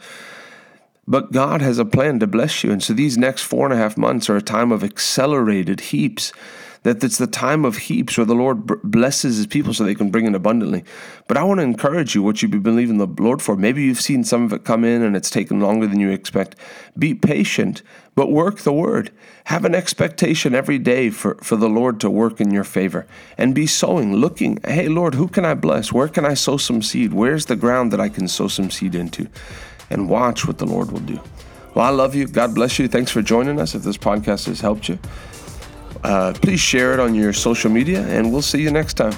But 1.07 1.31
God 1.31 1.61
has 1.61 1.79
a 1.79 1.85
plan 1.85 2.19
to 2.19 2.27
bless 2.27 2.63
you. 2.63 2.71
And 2.71 2.83
so 2.83 2.93
these 2.93 3.17
next 3.17 3.41
four 3.41 3.65
and 3.65 3.73
a 3.73 3.77
half 3.77 3.97
months 3.97 4.29
are 4.29 4.37
a 4.37 4.43
time 4.43 4.71
of 4.71 4.83
accelerated 4.83 5.79
heaps 5.79 6.31
that 6.83 7.03
it's 7.03 7.17
the 7.17 7.27
time 7.27 7.65
of 7.65 7.77
heaps 7.77 8.17
where 8.17 8.25
the 8.25 8.33
Lord 8.33 8.65
blesses 8.83 9.37
his 9.37 9.47
people 9.47 9.73
so 9.73 9.83
they 9.83 9.95
can 9.95 10.11
bring 10.11 10.25
in 10.25 10.35
abundantly. 10.35 10.83
But 11.27 11.37
I 11.37 11.43
want 11.43 11.59
to 11.59 11.63
encourage 11.63 12.15
you 12.15 12.23
what 12.23 12.41
you've 12.41 12.51
been 12.51 12.61
believing 12.61 12.97
the 12.97 13.07
Lord 13.21 13.41
for. 13.41 13.55
Maybe 13.55 13.83
you've 13.83 13.99
seen 13.99 14.23
some 14.23 14.43
of 14.43 14.53
it 14.53 14.63
come 14.63 14.83
in 14.83 15.01
and 15.01 15.15
it's 15.15 15.29
taken 15.29 15.59
longer 15.59 15.87
than 15.87 15.99
you 15.99 16.09
expect. 16.09 16.55
Be 16.97 17.13
patient, 17.13 17.81
but 18.15 18.31
work 18.31 18.59
the 18.59 18.73
word. 18.73 19.11
Have 19.45 19.65
an 19.65 19.75
expectation 19.75 20.55
every 20.55 20.79
day 20.79 21.09
for, 21.09 21.35
for 21.41 21.57
the 21.57 21.69
Lord 21.69 21.99
to 21.99 22.09
work 22.09 22.39
in 22.39 22.51
your 22.51 22.63
favor. 22.63 23.05
And 23.37 23.53
be 23.53 23.67
sowing, 23.67 24.13
looking, 24.13 24.59
hey, 24.65 24.87
Lord, 24.87 25.15
who 25.15 25.27
can 25.27 25.43
I 25.43 25.55
bless? 25.55 25.91
Where 25.91 26.07
can 26.07 26.25
I 26.25 26.33
sow 26.33 26.57
some 26.57 26.81
seed? 26.81 27.13
Where's 27.13 27.47
the 27.47 27.55
ground 27.55 27.91
that 27.91 27.99
I 27.99 28.09
can 28.09 28.27
sow 28.27 28.47
some 28.47 28.71
seed 28.71 28.95
into? 28.95 29.27
And 29.89 30.07
watch 30.07 30.47
what 30.47 30.59
the 30.59 30.67
Lord 30.67 30.91
will 30.91 30.99
do. 30.99 31.19
Well, 31.75 31.85
I 31.85 31.89
love 31.89 32.15
you. 32.15 32.27
God 32.27 32.55
bless 32.55 32.79
you. 32.79 32.87
Thanks 32.87 33.11
for 33.11 33.21
joining 33.21 33.59
us. 33.59 33.75
If 33.75 33.83
this 33.83 33.97
podcast 33.97 34.47
has 34.47 34.59
helped 34.59 34.89
you, 34.89 34.97
uh, 36.03 36.33
please 36.41 36.59
share 36.59 36.93
it 36.93 36.99
on 36.99 37.15
your 37.15 37.33
social 37.33 37.69
media, 37.71 38.01
and 38.07 38.31
we'll 38.31 38.41
see 38.41 38.61
you 38.61 38.71
next 38.71 38.95
time. 38.95 39.13